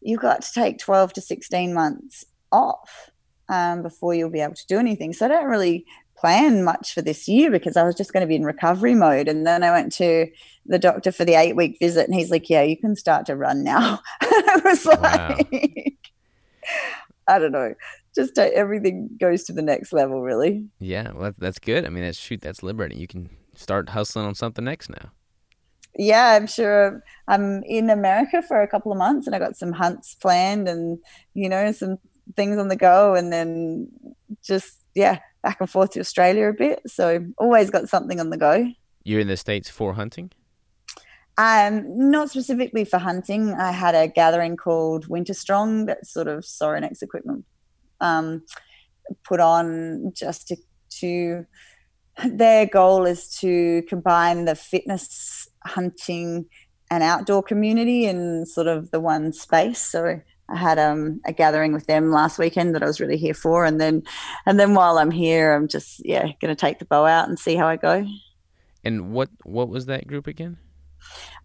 [0.01, 3.11] you've got to take 12 to 16 months off
[3.49, 5.12] um, before you'll be able to do anything.
[5.12, 5.84] So I don't really
[6.16, 9.28] plan much for this year because I was just going to be in recovery mode.
[9.28, 10.28] And then I went to
[10.66, 13.36] the doctor for the eight week visit, and he's like, "Yeah, you can start to
[13.36, 15.99] run now." I was like.
[17.28, 17.74] I don't know.
[18.14, 20.66] Just uh, everything goes to the next level, really.
[20.78, 21.86] Yeah, well, that's good.
[21.86, 22.99] I mean, that's shoot, that's liberating.
[22.99, 25.12] You can start hustling on something next now.
[25.97, 27.03] Yeah, I'm sure.
[27.28, 30.99] I'm in America for a couple of months, and I got some hunts planned, and
[31.34, 31.99] you know, some
[32.37, 33.89] things on the go and then
[34.43, 38.37] just yeah back and forth to australia a bit so always got something on the
[38.37, 38.66] go
[39.05, 40.31] you're in the states for hunting
[41.39, 43.55] Um, not specifically for hunting.
[43.55, 47.47] I had a gathering called Winter Strong that's sort of Sorinex equipment
[48.03, 48.43] um,
[49.25, 50.57] put on just to,
[51.01, 51.47] to
[52.25, 56.47] their goal is to combine the fitness, hunting,
[56.91, 59.81] and outdoor community in sort of the one space.
[59.81, 60.20] So
[60.53, 63.64] I had um, a gathering with them last weekend that I was really here for,
[63.64, 64.03] and then
[64.46, 67.38] and then while I'm here, I'm just yeah going to take the bow out and
[67.38, 68.07] see how I go.
[68.84, 70.59] And what what was that group again?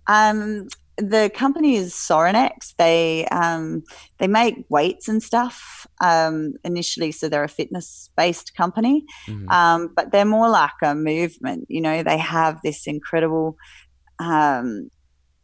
[0.07, 2.75] Um, the company is Sorinex.
[2.77, 3.83] They um,
[4.17, 9.49] they make weights and stuff um, initially, so they're a fitness based company, mm-hmm.
[9.49, 11.65] um, but they're more like a movement.
[11.69, 13.57] You know, they have this incredible
[14.19, 14.89] um,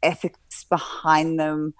[0.01, 1.73] ethics behind them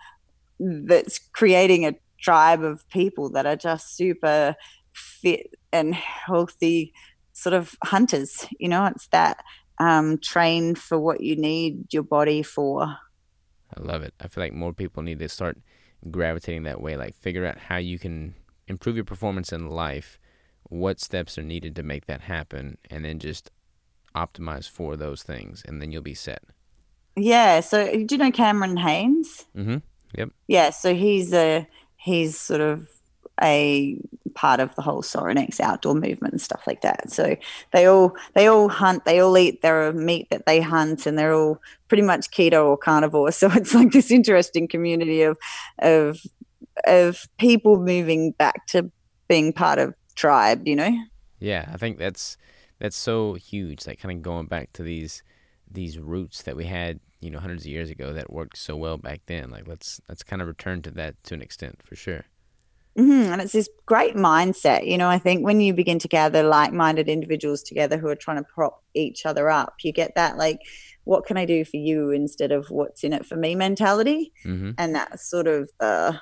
[0.63, 4.55] that's creating a tribe of people that are just super
[4.93, 6.93] fit and healthy,
[7.33, 8.45] sort of hunters.
[8.59, 9.43] You know, it's that
[9.79, 12.83] um, trained for what you need your body for.
[12.83, 14.13] I love it.
[14.19, 15.57] I feel like more people need to start
[16.09, 16.95] gravitating that way.
[16.95, 18.35] Like figure out how you can
[18.67, 20.19] improve your performance in life,
[20.63, 23.51] what steps are needed to make that happen, and then just
[24.15, 26.43] optimize for those things, and then you'll be set.
[27.15, 27.59] Yeah.
[27.59, 29.45] So do you know Cameron Hanes?
[29.55, 29.77] Mm-hmm.
[30.17, 30.29] Yep.
[30.47, 30.69] Yeah.
[30.69, 32.87] So he's a he's sort of
[33.41, 33.97] a
[34.33, 37.11] part of the whole Sorinex outdoor movement and stuff like that.
[37.11, 37.35] So
[37.71, 41.33] they all they all hunt, they all eat their meat that they hunt, and they're
[41.33, 43.31] all pretty much keto or carnivore.
[43.31, 45.37] So it's like this interesting community of
[45.79, 46.19] of
[46.85, 48.91] of people moving back to
[49.27, 50.67] being part of tribe.
[50.67, 50.97] You know?
[51.39, 52.37] Yeah, I think that's
[52.79, 53.87] that's so huge.
[53.87, 55.23] Like kind of going back to these
[55.73, 58.97] these roots that we had you know hundreds of years ago that worked so well
[58.97, 62.25] back then like let's let's kind of return to that to an extent for sure
[62.97, 63.33] Mm-hmm.
[63.33, 64.87] And it's this great mindset.
[64.87, 68.15] You know, I think when you begin to gather like minded individuals together who are
[68.15, 70.59] trying to prop each other up, you get that, like,
[71.05, 74.31] what can I do for you instead of what's in it for me mentality.
[74.45, 74.71] Mm-hmm.
[74.77, 76.19] And that's sort of the.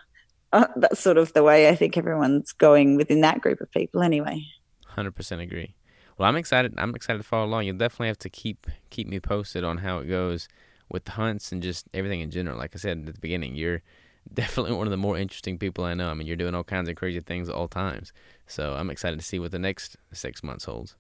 [0.54, 4.02] Uh, that's sort of the way I think everyone's going within that group of people,
[4.02, 4.44] anyway.
[4.86, 5.76] Hundred percent agree.
[6.22, 6.76] Well, I'm excited.
[6.78, 7.66] I'm excited to follow along.
[7.66, 10.48] You'll definitely have to keep keep me posted on how it goes
[10.88, 12.60] with the hunts and just everything in general.
[12.60, 13.82] Like I said at the beginning, you're
[14.32, 16.12] definitely one of the more interesting people I know.
[16.12, 18.14] I mean, you're doing all kinds of crazy things at all times.
[18.46, 20.96] So I'm excited to see what the next six months holds.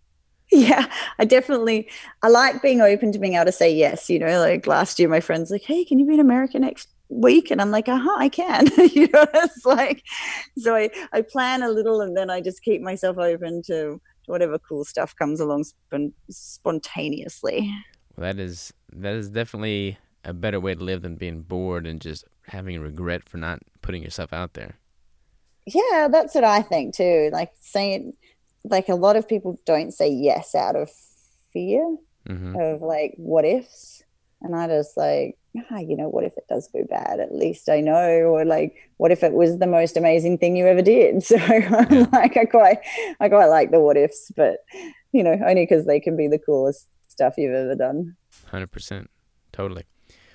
[0.51, 0.87] Yeah,
[1.19, 1.87] I definitely
[2.23, 4.09] I like being open to being able to say yes.
[4.09, 6.89] You know, like last year, my friends like, "Hey, can you be in America next
[7.09, 10.03] week?" And I'm like, "Uh huh, I can." you know, it's like
[10.57, 14.59] so I I plan a little and then I just keep myself open to whatever
[14.59, 15.65] cool stuff comes along
[16.29, 17.73] spontaneously.
[18.15, 21.99] Well, that is that is definitely a better way to live than being bored and
[21.99, 24.75] just having regret for not putting yourself out there.
[25.65, 27.29] Yeah, that's what I think too.
[27.31, 28.13] Like saying,
[28.63, 30.89] like a lot of people don't say yes out of
[31.53, 31.97] fear
[32.27, 32.55] mm-hmm.
[32.59, 34.03] of like what ifs,
[34.41, 37.19] and I just like, ah, you know, what if it does go bad?
[37.19, 40.67] At least I know, or like, what if it was the most amazing thing you
[40.67, 41.23] ever did?
[41.31, 42.79] So I'm like, I quite,
[43.19, 44.57] I quite like the what ifs, but
[45.11, 48.15] you know, only because they can be the coolest stuff you've ever done.
[48.47, 49.09] Hundred percent,
[49.51, 49.85] totally.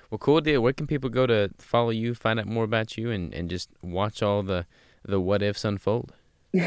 [0.09, 0.61] Well, cool deal.
[0.61, 3.69] Where can people go to follow you, find out more about you, and, and just
[3.81, 4.65] watch all the,
[5.03, 6.13] the what ifs unfold?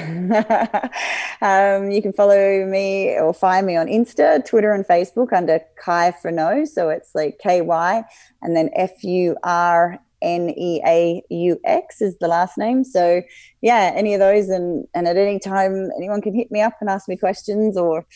[1.40, 6.12] um, you can follow me or find me on Insta, Twitter, and Facebook under Ky
[6.22, 6.64] Furneaux.
[6.66, 8.04] So it's like K Y
[8.42, 12.84] and then F U R N E A U X is the last name.
[12.84, 13.22] So
[13.62, 16.90] yeah, any of those, and and at any time, anyone can hit me up and
[16.90, 18.06] ask me questions or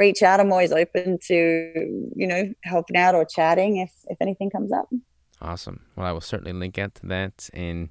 [0.00, 0.40] reach out.
[0.40, 1.34] I'm always open to,
[2.16, 4.88] you know, helping out or chatting if, if anything comes up.
[5.42, 5.82] Awesome.
[5.94, 7.90] Well, I will certainly link out to that and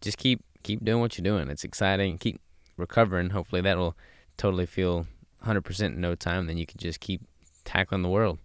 [0.00, 1.48] just keep keep doing what you're doing.
[1.48, 2.18] It's exciting.
[2.18, 2.40] Keep
[2.76, 3.30] recovering.
[3.30, 3.96] Hopefully that'll
[4.36, 5.06] totally feel
[5.46, 6.46] 100% in no time.
[6.46, 7.22] Then you can just keep
[7.64, 8.38] tackling the world.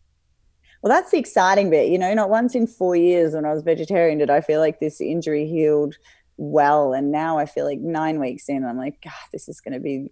[0.81, 1.89] Well, that's the exciting bit.
[1.89, 4.79] You know, not once in four years when I was vegetarian did I feel like
[4.79, 5.95] this injury healed
[6.37, 6.93] well.
[6.93, 9.81] And now I feel like nine weeks in, I'm like, God, this is going to
[9.81, 10.07] be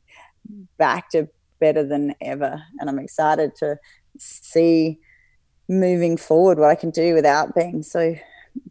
[0.78, 2.62] back to better than ever.
[2.80, 3.80] And I'm excited to
[4.18, 5.00] see
[5.70, 8.16] moving forward what I can do without being so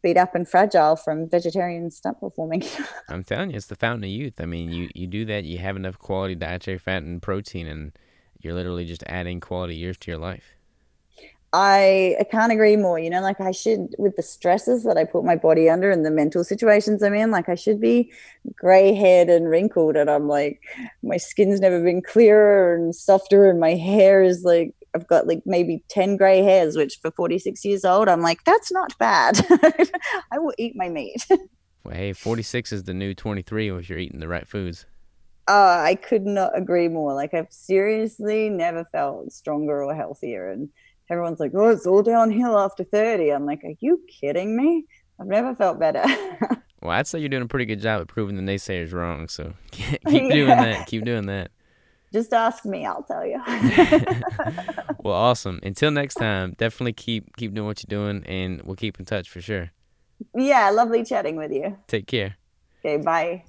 [0.02, 2.62] beat up and fragile from vegetarian stunt performing.
[3.08, 4.40] I'm telling you, it's the fountain of youth.
[4.40, 7.92] I mean, you, you do that, you have enough quality dietary fat and protein, and
[8.40, 10.54] you're literally just adding quality years to your life.
[11.52, 12.98] I, I can't agree more.
[12.98, 16.06] You know, like I should, with the stresses that I put my body under and
[16.06, 18.12] the mental situations I'm in, like I should be
[18.54, 19.96] gray haired and wrinkled.
[19.96, 20.60] And I'm like,
[21.02, 23.50] my skin's never been clearer and softer.
[23.50, 27.64] And my hair is like, I've got like maybe 10 gray hairs, which for 46
[27.64, 29.40] years old, I'm like, that's not bad.
[30.32, 31.26] I will eat my meat.
[31.84, 34.86] well, hey, 46 is the new 23 if you're eating the right foods.
[35.48, 37.14] Uh, I could not agree more.
[37.14, 40.50] Like I've seriously never felt stronger or healthier.
[40.50, 40.68] And,
[41.10, 43.30] everyone's like, oh, it's all downhill after 30.
[43.30, 44.86] I'm like, are you kidding me?
[45.20, 46.02] I've never felt better.
[46.80, 49.28] well, I'd say you're doing a pretty good job at proving the naysayers wrong.
[49.28, 50.28] So keep yeah.
[50.28, 50.86] doing that.
[50.86, 51.50] Keep doing that.
[52.12, 53.40] Just ask me, I'll tell you.
[54.98, 55.60] well, awesome.
[55.62, 59.28] Until next time, definitely keep keep doing what you're doing, and we'll keep in touch
[59.28, 59.70] for sure.
[60.34, 61.78] Yeah, lovely chatting with you.
[61.86, 62.36] Take care.
[62.84, 63.44] Okay, bye.